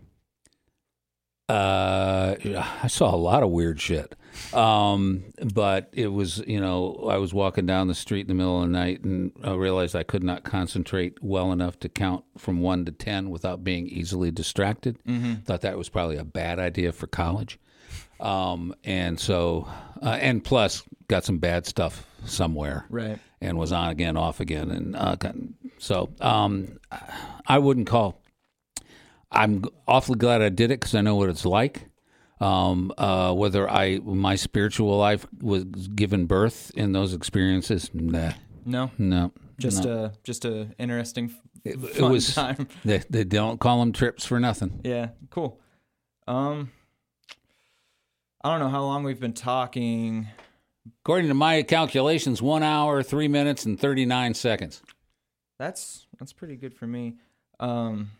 [1.48, 2.36] uh,
[2.82, 4.14] I saw a lot of weird shit.
[4.52, 5.24] Um,
[5.54, 8.68] but it was, you know, I was walking down the street in the middle of
[8.68, 12.84] the night and I realized I could not concentrate well enough to count from one
[12.84, 14.98] to 10 without being easily distracted.
[15.06, 15.34] Mm-hmm.
[15.42, 17.58] Thought that was probably a bad idea for college.
[18.20, 19.68] Um, and so,
[20.02, 23.18] uh, and plus, got some bad stuff somewhere Right.
[23.40, 24.70] and was on again, off again.
[24.70, 25.34] And uh, got-
[25.78, 26.78] so um,
[27.46, 28.20] I wouldn't call.
[29.30, 31.88] I'm awfully glad I did it because I know what it's like.
[32.40, 38.32] Um, uh, whether I my spiritual life was given birth in those experiences, nah,
[38.64, 40.04] No, no, just no.
[40.06, 41.32] a just a interesting,
[41.64, 42.66] It- it was- time.
[42.84, 44.80] They, they don't call them trips for nothing.
[44.84, 45.60] Yeah, cool.
[46.26, 46.72] Um,
[48.42, 50.26] I don't know how long we've been talking.
[51.02, 54.82] According to my calculations, one hour, three minutes, and thirty nine seconds.
[55.58, 57.16] That's that's pretty good for me.
[57.60, 58.10] Um,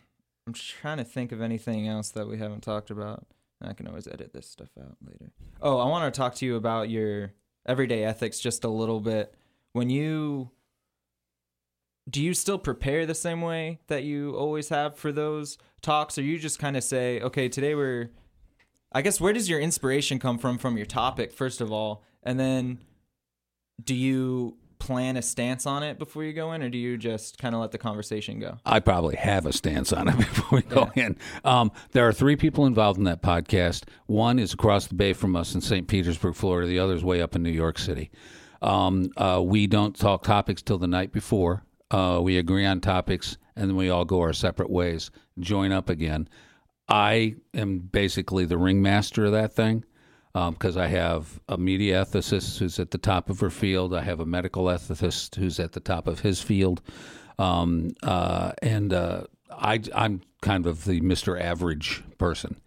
[0.47, 3.27] I'm trying to think of anything else that we haven't talked about.
[3.65, 5.31] I can always edit this stuff out later.
[5.61, 7.33] Oh, I want to talk to you about your
[7.65, 9.33] everyday ethics just a little bit.
[9.73, 10.51] When you
[12.09, 16.21] do you still prepare the same way that you always have for those talks or
[16.21, 18.11] you just kind of say, "Okay, today we're
[18.91, 22.03] I guess where does your inspiration come from from your topic first of all?
[22.23, 22.79] And then
[23.83, 27.37] do you plan a stance on it before you go in or do you just
[27.37, 28.57] kind of let the conversation go?
[28.65, 31.17] I probably have a stance on it before we go in.
[31.43, 33.83] Um, there are three people involved in that podcast.
[34.05, 35.87] One is across the bay from us in St.
[35.87, 36.67] Petersburg, Florida.
[36.67, 38.11] The other is way up in New York City.
[38.61, 41.63] Um, uh, we don't talk topics till the night before.
[41.91, 45.89] Uh, we agree on topics, and then we all go our separate ways, join up
[45.89, 46.27] again.
[46.87, 49.85] I am basically the ringmaster of that thing
[50.35, 53.95] because I have a media ethicist who's at the top of her field.
[53.95, 56.81] I have a medical ethicist who's at the top of his field.
[57.39, 61.39] Um, uh, and uh, I, I'm kind of the Mr.
[61.39, 62.59] Average person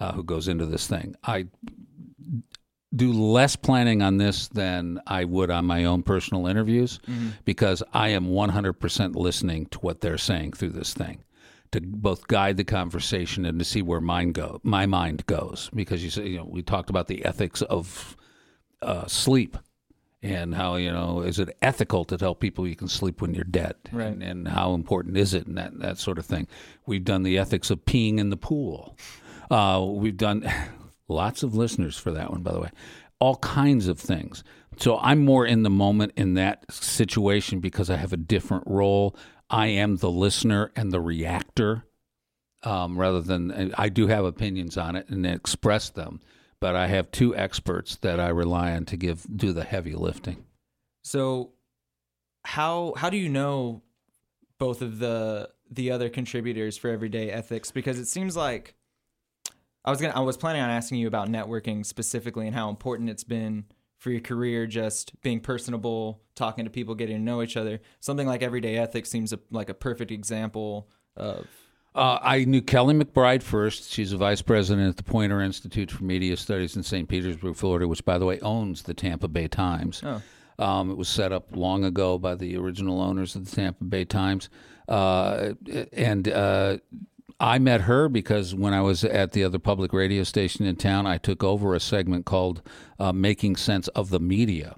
[0.00, 1.14] uh, who goes into this thing.
[1.22, 1.46] I
[2.94, 6.98] do less planning on this than I would on my own personal interviews
[7.44, 11.22] because I am 100% listening to what they're saying through this thing
[11.72, 15.70] to both guide the conversation and to see where mine go, my mind goes.
[15.74, 18.16] Because you say, you know, we talked about the ethics of
[18.80, 19.56] uh, sleep
[20.24, 23.42] and how you know is it ethical to tell people you can sleep when you're
[23.44, 24.06] dead, Right.
[24.06, 26.46] and, and how important is it, and that that sort of thing.
[26.86, 28.96] We've done the ethics of peeing in the pool.
[29.50, 30.48] Uh, we've done
[31.08, 32.70] lots of listeners for that one, by the way.
[33.18, 34.44] All kinds of things.
[34.78, 39.14] So I'm more in the moment in that situation because I have a different role.
[39.52, 41.84] I am the listener and the reactor,
[42.62, 46.20] um, rather than I do have opinions on it and express them,
[46.58, 50.46] but I have two experts that I rely on to give do the heavy lifting.
[51.04, 51.52] So
[52.44, 53.82] how how do you know
[54.58, 58.74] both of the the other contributors for everyday ethics because it seems like
[59.84, 63.10] I was to I was planning on asking you about networking specifically and how important
[63.10, 63.64] it's been
[64.02, 67.80] for your career just being personable, talking to people, getting to know each other.
[68.00, 71.46] Something like everyday ethics seems a, like a perfect example of
[71.94, 73.92] Uh, I knew Kelly McBride first.
[73.92, 77.08] She's a vice president at the Poynter Institute for Media Studies in St.
[77.08, 80.02] Petersburg, Florida, which, by the way, owns the Tampa Bay Times.
[80.04, 80.20] Oh.
[80.58, 84.04] Um, it was set up long ago by the original owners of the Tampa Bay
[84.04, 84.48] Times.
[84.88, 85.52] Uh,
[85.92, 86.78] and uh,
[87.42, 91.06] I met her because when I was at the other public radio station in town,
[91.06, 92.62] I took over a segment called
[92.98, 94.76] uh, Making Sense of the Media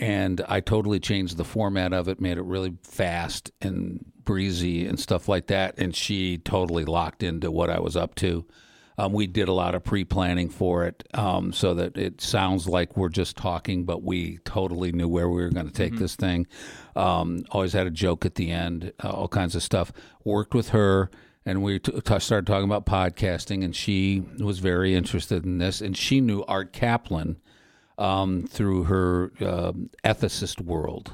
[0.00, 4.98] and I totally changed the format of it, made it really fast and breezy and
[4.98, 5.78] stuff like that.
[5.78, 8.46] And she totally locked into what I was up to.
[8.96, 12.66] Um, we did a lot of pre planning for it um, so that it sounds
[12.66, 16.16] like we're just talking, but we totally knew where we were going to take this
[16.16, 16.46] thing.
[16.96, 19.92] Um, always had a joke at the end, uh, all kinds of stuff.
[20.24, 21.10] Worked with her,
[21.46, 25.80] and we t- t- started talking about podcasting, and she was very interested in this.
[25.80, 27.36] And she knew Art Caplan
[27.98, 29.72] um, through her uh,
[30.04, 31.12] ethicist world.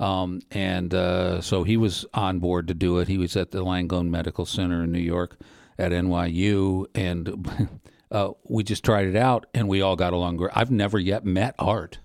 [0.00, 3.08] Um, and uh, so he was on board to do it.
[3.08, 5.38] He was at the Langone Medical Center in New York
[5.78, 7.48] at NYU, and
[8.10, 10.38] uh, we just tried it out, and we all got along.
[10.38, 10.50] great.
[10.56, 12.00] I've never yet met Art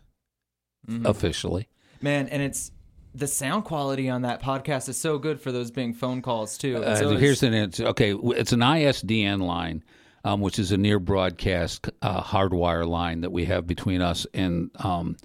[1.06, 1.68] officially.
[2.02, 2.72] Man, and it's
[3.18, 6.84] the sound quality on that podcast is so good for those being phone calls too.
[6.84, 8.14] Uh, here's an it's okay.
[8.14, 9.84] It's an ISDN line,
[10.24, 14.70] um, which is a near broadcast uh, hardwire line that we have between us and
[14.76, 15.18] um,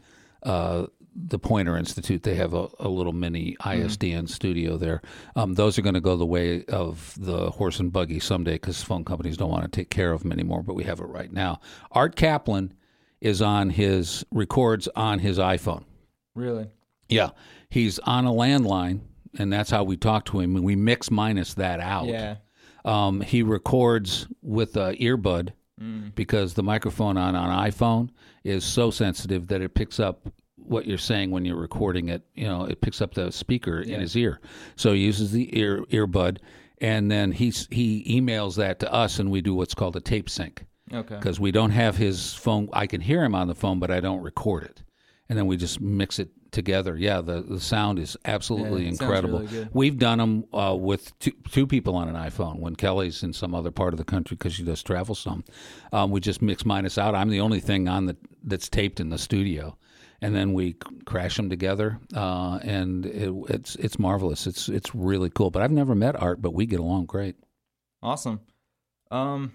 [0.43, 2.23] uh, the Poynter Institute.
[2.23, 5.03] They have a, a little mini ISDN studio there.
[5.37, 8.83] Um, those are going to go the way of the horse and buggy someday because
[8.83, 10.63] phone companies don't want to take care of them anymore.
[10.63, 11.61] But we have it right now.
[11.91, 12.73] Art Caplan
[13.21, 15.85] is on his records on his iPhone.
[16.35, 16.71] really.
[17.09, 17.31] Yeah,
[17.73, 19.01] he's on a landline,
[19.39, 20.57] and that's how we talk to him.
[20.57, 22.07] And we mix minus that out.
[22.07, 22.37] Yeah.
[22.85, 25.51] Um, he records with a earbud
[25.81, 26.15] Mm.
[26.15, 28.11] because the microphone on an iPhone
[28.45, 32.23] is so sensitive that it picks up what you're saying when you're recording it.
[32.35, 34.39] You know, it picks up the speaker in his ear.
[34.77, 36.39] So he uses the ear earbud,
[36.81, 40.29] and then he's he emails that to us, and we do what's called a tape
[40.29, 41.17] sync Okay.
[41.17, 42.69] because we don't have his phone.
[42.75, 44.83] I can hear him on the phone, but I don't record it,
[45.29, 46.97] and then we just mix it together.
[46.97, 49.41] Yeah, the the sound is absolutely Yeah, incredible.
[49.41, 49.69] really.
[49.73, 52.61] We've done them uh, with two, two people on an iPhone.
[52.61, 55.43] When Kelly's in some other part of the country because she does travel some,
[55.93, 57.15] um, we just mix minus out.
[57.15, 59.77] I'm the only thing on the that's taped in the studio.
[60.21, 64.47] And then we crash them together, uh, and it, it's it's marvelous.
[64.47, 65.51] It's it's really cool.
[65.51, 67.35] But I've never met Art, but we get along great.
[68.01, 68.41] Awesome.
[69.11, 69.53] Um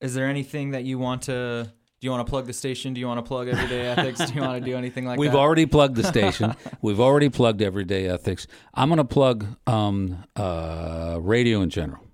[0.00, 1.72] Is there anything that you want to
[2.06, 2.94] do you want to plug the station?
[2.94, 4.30] Do you want to plug everyday ethics?
[4.30, 5.20] Do you want to do anything like that?
[5.20, 6.54] We've already plugged the station.
[6.80, 8.46] We've already plugged Everyday Ethics.
[8.74, 12.04] I'm going to plug um, uh, radio in general.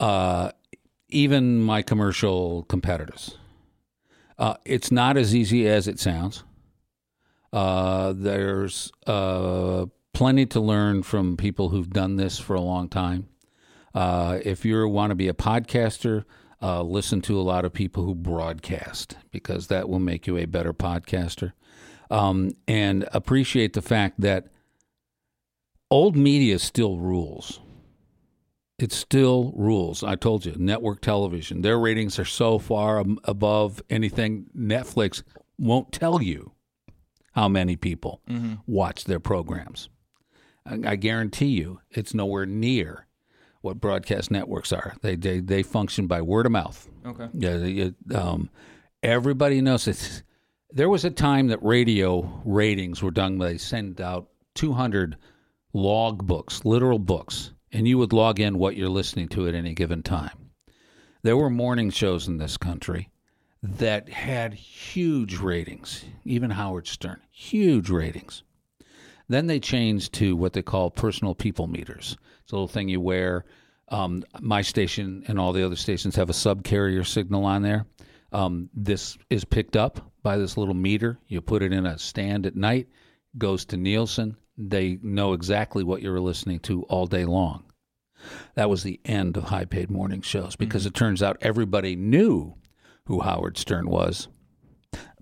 [0.00, 0.50] Uh,
[1.10, 3.38] even my commercial competitors.
[4.36, 6.42] Uh, it's not as easy as it sounds.
[7.52, 13.28] Uh, there's uh, plenty to learn from people who've done this for a long time.
[13.94, 16.24] Uh, if you want to be a podcaster,
[16.64, 20.46] uh, listen to a lot of people who broadcast because that will make you a
[20.46, 21.52] better podcaster.
[22.10, 24.46] Um, and appreciate the fact that
[25.90, 27.60] old media still rules.
[28.78, 30.02] It still rules.
[30.02, 34.46] I told you, network television, their ratings are so far above anything.
[34.56, 35.22] Netflix
[35.58, 36.52] won't tell you
[37.32, 38.22] how many people
[38.66, 39.90] watch their programs.
[40.64, 43.06] I, I guarantee you, it's nowhere near
[43.64, 44.94] what broadcast networks are.
[45.02, 46.88] They they, they function by word of mouth.
[47.06, 47.28] Okay.
[47.34, 48.50] Yeah, they- um,
[49.02, 50.22] everybody knows it.
[50.76, 53.38] There was a time that radio ratings were done.
[53.38, 54.26] They sent out
[54.56, 55.16] 200
[55.72, 59.72] log books, literal books, and you would log in what you're listening to at any
[59.72, 60.50] given time.
[61.22, 63.08] There were morning shows in this country
[63.62, 68.42] that had huge ratings, even Howard Stern, huge ratings.
[69.28, 72.16] Then they changed to what they call personal people meters.
[72.44, 73.44] It's a little thing you wear.
[73.88, 77.86] Um, my station and all the other stations have a subcarrier signal on there.
[78.32, 81.18] Um, this is picked up by this little meter.
[81.28, 82.88] You put it in a stand at night,
[83.38, 84.36] goes to Nielsen.
[84.56, 87.64] They know exactly what you're listening to all day long.
[88.54, 92.54] That was the end of high paid morning shows because it turns out everybody knew
[93.06, 94.28] who Howard Stern was,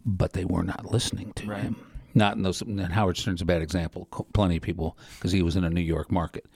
[0.04, 1.76] but they were not listening to him.
[2.14, 2.62] Not in those.
[2.62, 4.06] And Howard Stern's a bad example.
[4.32, 6.46] Plenty of people because he was in a New York market,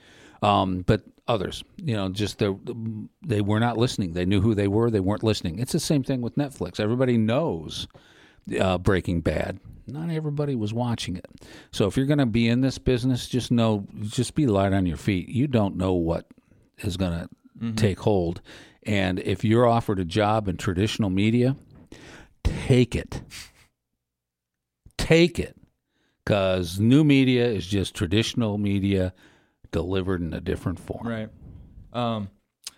[0.41, 2.53] um, but others, you know, just they
[3.25, 4.13] they were not listening.
[4.13, 4.89] They knew who they were.
[4.89, 5.59] They weren't listening.
[5.59, 6.79] It's the same thing with Netflix.
[6.79, 7.87] Everybody knows
[8.59, 9.59] uh, Breaking Bad.
[9.87, 11.25] Not everybody was watching it.
[11.71, 14.85] So if you're going to be in this business, just know, just be light on
[14.85, 15.29] your feet.
[15.29, 16.27] You don't know what
[16.79, 17.29] is going
[17.61, 18.41] to take hold.
[18.83, 21.55] And if you're offered a job in traditional media,
[22.43, 23.21] take it.
[24.97, 25.55] Take it.
[26.23, 29.13] Because new media is just traditional media
[29.77, 31.07] delivered in a different form.
[31.07, 31.29] Right.
[31.93, 32.31] Um,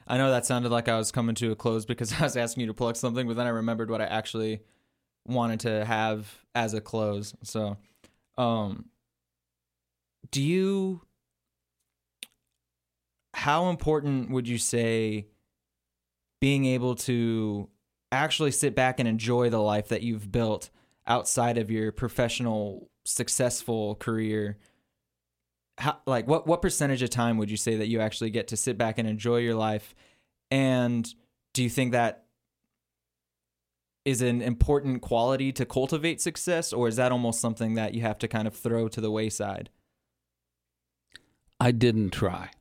[0.06, 2.62] I know that sounded like I was coming to a close because I was asking
[2.62, 4.60] you to plug something, but then I remembered what I actually
[5.26, 7.34] wanted to have as a close.
[7.42, 7.78] So,
[8.38, 8.90] um,
[10.30, 11.02] do you?
[13.34, 15.28] How important would you say
[16.42, 17.70] being able to
[18.12, 20.70] actually sit back and enjoy the life that you've built
[21.08, 24.58] outside of your professional successful career,
[25.80, 28.58] how, like what what percentage of time would you say that you actually get to
[28.58, 29.96] sit back and enjoy your life?
[30.52, 31.12] And
[31.54, 32.26] do you think that
[34.06, 38.18] is an important quality to cultivate success, or is that almost something that you have
[38.20, 39.70] to kind of throw to the wayside?
[41.60, 42.52] I didn't try.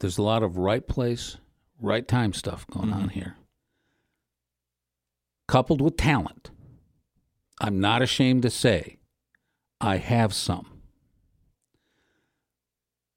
[0.00, 1.36] There's a lot of right place,
[1.80, 3.12] right time stuff going on Mhm.
[3.12, 3.36] here.
[5.48, 6.50] Coupled with talent.
[7.60, 8.98] I'm not ashamed to say
[9.84, 10.80] I have some.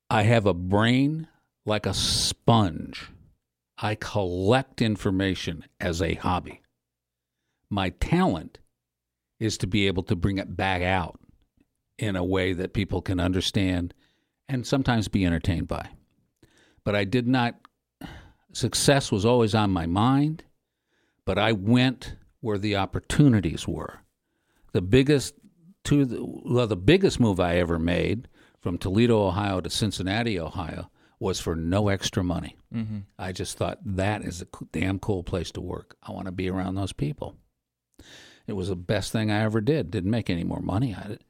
[0.09, 1.29] I have a brain
[1.65, 3.09] like a sponge.
[3.77, 6.61] I collect information as a hobby.
[7.69, 8.59] My talent
[9.39, 11.17] is to be able to bring it back out
[11.97, 13.93] in a way that people can understand
[14.49, 15.87] and sometimes be entertained by.
[16.83, 17.55] But I did not,
[18.51, 20.43] success was always on my mind,
[21.25, 24.01] but I went where the opportunities were.
[24.73, 25.35] The biggest,
[25.87, 28.27] to the, well, the biggest move I ever made
[28.59, 32.57] from Toledo, Ohio to Cincinnati, Ohio was for no extra money.
[32.73, 32.99] Mm-hmm.
[33.17, 35.95] I just thought that is a co- damn cool place to work.
[36.03, 37.35] I want to be around those people.
[38.47, 39.89] It was the best thing I ever did.
[39.89, 41.21] Didn't make any more money at it,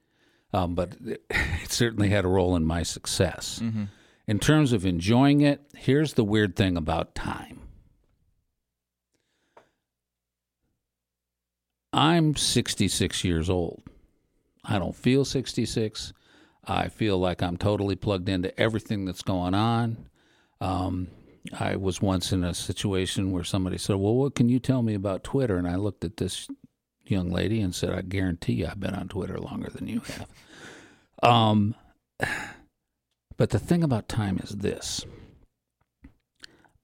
[0.53, 3.59] um, but it, it certainly had a role in my success.
[3.63, 3.83] Mm-hmm.
[4.27, 7.61] In terms of enjoying it, here's the weird thing about time.
[11.93, 13.83] I'm 66 years old.
[14.67, 16.13] I don't feel 66.
[16.65, 20.09] I feel like I'm totally plugged into everything that's going on.
[20.59, 21.07] Um,
[21.57, 24.93] I was once in a situation where somebody said, Well, what can you tell me
[24.93, 25.55] about Twitter?
[25.55, 26.47] And I looked at this
[27.05, 30.27] young lady and said, I guarantee you I've been on Twitter longer than you have.
[31.23, 31.75] Um,
[33.37, 35.05] but the thing about time is this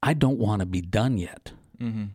[0.01, 1.51] I don't want to be done yet.
[1.79, 2.05] Mm-hmm.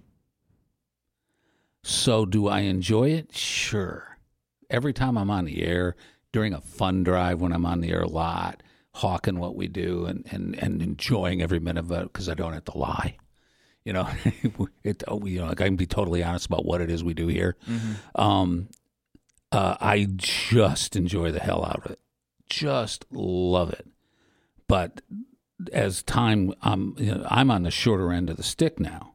[1.84, 3.34] So, do I enjoy it?
[3.34, 4.17] Sure.
[4.70, 5.96] Every time I'm on the air,
[6.32, 8.62] during a fun drive when I'm on the air a lot,
[8.94, 12.52] hawking what we do and, and, and enjoying every minute of it because I don't
[12.52, 13.16] have to lie.
[13.84, 14.08] You know,
[14.84, 17.14] it, oh, you know, like I can be totally honest about what it is we
[17.14, 17.56] do here.
[17.68, 18.20] Mm-hmm.
[18.20, 18.68] Um,
[19.50, 22.00] uh, I just enjoy the hell out of it.
[22.50, 23.86] Just love it.
[24.66, 25.00] But
[25.72, 29.14] as time, I'm you know, I'm on the shorter end of the stick now.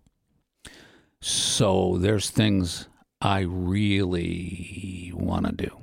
[1.21, 2.87] So there's things
[3.25, 5.77] I really want to do.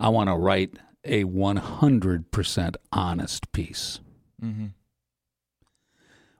[0.00, 0.74] I want to write
[1.04, 4.00] a 100% honest piece
[4.44, 4.66] Mm-hmm.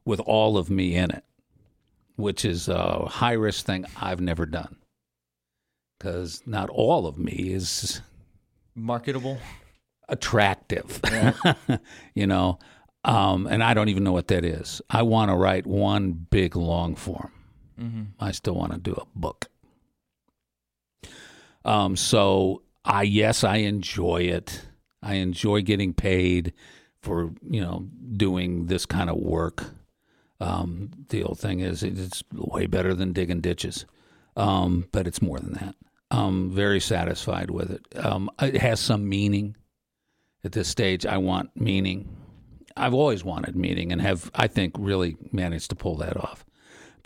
[0.04, 1.24] with all of me in it,
[2.16, 4.76] which is a high risk thing I've never done.
[5.98, 8.02] Because not all of me is
[8.74, 9.38] Marketable.
[10.10, 11.00] attractive,
[12.14, 12.58] you know,
[13.04, 14.82] um, and I don't even know what that is.
[14.90, 17.32] I want to write one big long form.
[17.80, 18.02] Mm-hmm.
[18.20, 19.48] I still want to do a book.
[21.64, 24.66] Um, so I yes, I enjoy it.
[25.02, 26.52] I enjoy getting paid
[27.02, 29.64] for you know doing this kind of work.
[30.40, 33.84] Um, the old thing is it's way better than digging ditches,
[34.36, 35.74] um, but it's more than that.
[36.10, 37.82] I'm very satisfied with it.
[37.96, 39.56] Um, it has some meaning.
[40.44, 42.08] At this stage, I want meaning.
[42.76, 46.45] I've always wanted meaning, and have I think really managed to pull that off.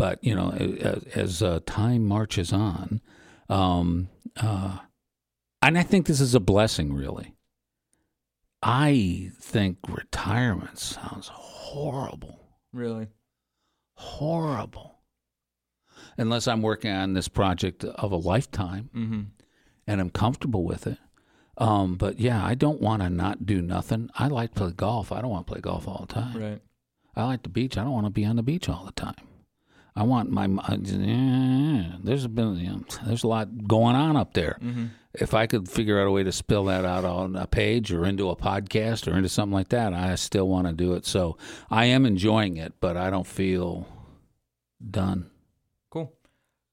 [0.00, 3.00] But you know, as, as uh, time marches on,
[3.48, 4.78] um, uh,
[5.62, 7.34] and I think this is a blessing, really.
[8.62, 12.40] I think retirement sounds horrible,
[12.72, 13.08] Really.
[13.94, 14.98] horrible.
[16.18, 19.20] Unless I'm working on this project of a lifetime Mm-hmm.
[19.86, 20.98] and I'm comfortable with it.
[21.56, 24.10] Um, but yeah, I don't want to not do nothing.
[24.14, 25.12] I like to play golf.
[25.12, 26.36] I don't want to play golf all the time.
[26.36, 26.60] Right.
[27.16, 27.76] I like the beach.
[27.78, 29.14] I don't want to be on the beach all the time.
[29.96, 30.46] I want my.
[30.46, 30.76] uh,
[32.02, 34.58] there's been you know, there's a lot going on up there.
[34.62, 34.86] Mm-hmm.
[35.14, 38.04] If I could figure out a way to spill that out on a page or
[38.04, 41.04] into a podcast or into something like that, I still want to do it.
[41.04, 41.36] So
[41.68, 43.88] I am enjoying it, but I don't feel
[44.88, 45.28] done.
[45.90, 46.12] Cool.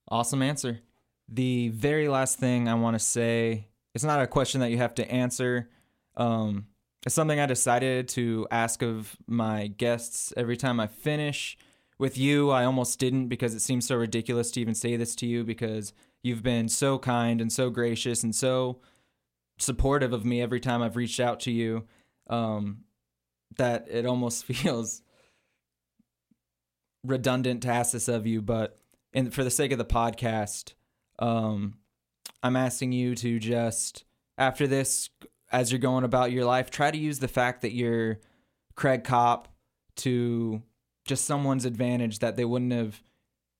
[0.08, 0.82] Awesome answer.
[1.28, 4.94] The very last thing I want to say, it's not a question that you have
[4.96, 5.70] to answer.
[6.16, 6.68] Um,
[7.06, 11.58] it's something I decided to ask of my guests every time I finish.
[12.00, 15.26] With you, I almost didn't because it seems so ridiculous to even say this to
[15.26, 18.82] you because you've been so kind and so gracious and so
[19.58, 21.86] supportive of me every time I've reached out to you
[22.30, 22.84] um,
[23.58, 25.02] that it almost feels
[27.04, 28.78] redundant to ask this of you, but
[29.14, 30.74] and for the sake of the podcast,
[31.20, 31.78] um,
[32.44, 34.04] I'm asking you to just
[34.38, 35.10] after this,
[35.52, 38.20] as you're going about your life, try to use the fact that you're
[38.76, 39.48] Craig Kopp
[39.98, 40.62] to
[41.08, 43.02] just someone's advantage that they wouldn't have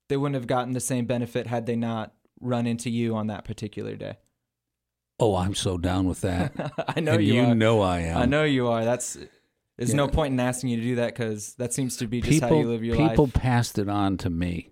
[0.08, 3.44] they wouldn't have gotten the same benefit had they not run into you on that
[3.44, 4.16] particular day.
[5.20, 6.52] Oh, I'm so down with that.
[6.96, 7.54] I know and you, you are.
[7.54, 8.18] know I am.
[8.18, 8.84] I know you are.
[8.84, 9.18] That's
[9.76, 12.32] there's no point in asking you to do that because that seems to be just
[12.32, 13.12] people how you live your people life.
[13.12, 14.70] People passed it on to me.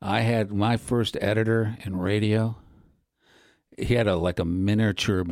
[0.00, 2.56] I had my first editor in radio.
[3.78, 5.24] He had a like a miniature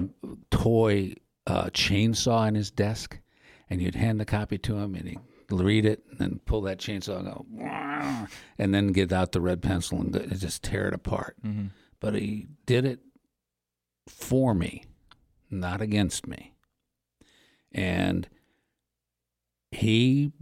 [0.50, 1.14] toy
[1.46, 3.18] uh, chainsaw in his desk,
[3.68, 5.20] and you'd hand the copy to him, and he'd
[5.50, 7.46] read it, and then pull that chainsaw and go,
[8.58, 11.36] and then get out the red pencil and just tear it apart.
[11.42, 11.70] Mhm.
[12.00, 13.00] But he did it
[14.06, 14.84] for me,
[15.50, 16.54] not against me.
[17.72, 18.28] And
[19.70, 20.32] he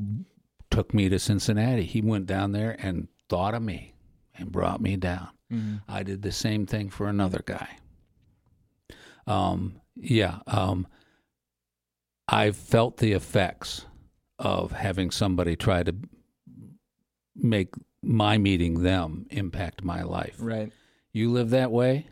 [0.71, 1.85] took me to Cincinnati.
[1.85, 3.95] He went down there and thought of me
[4.35, 5.31] and brought me down.
[5.51, 5.83] Mhm.
[5.89, 7.79] I did the same thing for another guy.
[9.27, 10.87] Um, yeah, um,
[12.29, 13.87] I felt the effects
[14.43, 15.95] of having somebody try to
[17.37, 17.69] make
[18.03, 20.35] my meeting them impact my life.
[20.39, 20.73] Right.
[21.13, 22.09] You live that way,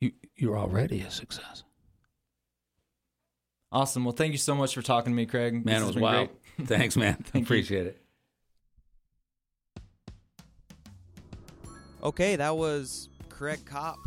[0.00, 1.64] you you're already a success.
[3.72, 4.04] Awesome.
[4.04, 5.64] Well, thank you so much for talking to me, Craig.
[5.64, 6.28] Man, has it was wild.
[6.56, 6.68] great.
[6.68, 7.14] Thanks, man.
[7.14, 7.42] Thank you.
[7.42, 8.02] Appreciate it.
[12.02, 13.98] Okay, that was Craig Kopp.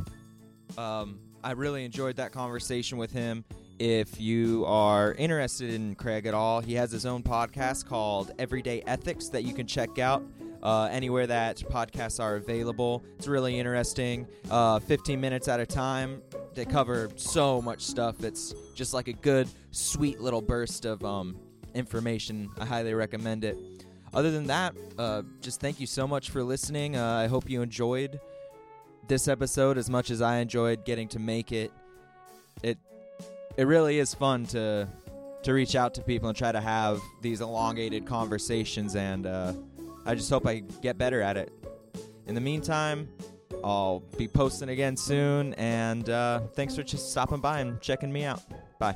[0.77, 3.45] Um, I really enjoyed that conversation with him.
[3.83, 8.81] If you are interested in Craig at all, he has his own podcast called Everyday
[8.87, 10.23] Ethics that you can check out
[10.61, 13.03] uh, anywhere that podcasts are available.
[13.17, 14.25] It's really interesting.
[14.49, 16.21] Uh, 15 minutes at a time.
[16.53, 18.23] They cover so much stuff.
[18.23, 21.35] It's just like a good, sweet little burst of um,
[21.73, 22.51] information.
[22.57, 23.57] I highly recommend it.
[24.13, 26.95] Other than that, uh, just thank you so much for listening.
[26.95, 28.21] Uh, I hope you enjoyed
[29.09, 31.73] this episode as much as I enjoyed getting to make it.
[32.61, 32.77] It
[33.57, 34.87] it really is fun to
[35.43, 39.53] to reach out to people and try to have these elongated conversations, and uh,
[40.05, 41.51] I just hope I get better at it.
[42.27, 43.09] In the meantime,
[43.63, 48.23] I'll be posting again soon, and uh, thanks for just stopping by and checking me
[48.23, 48.41] out.
[48.79, 48.95] Bye.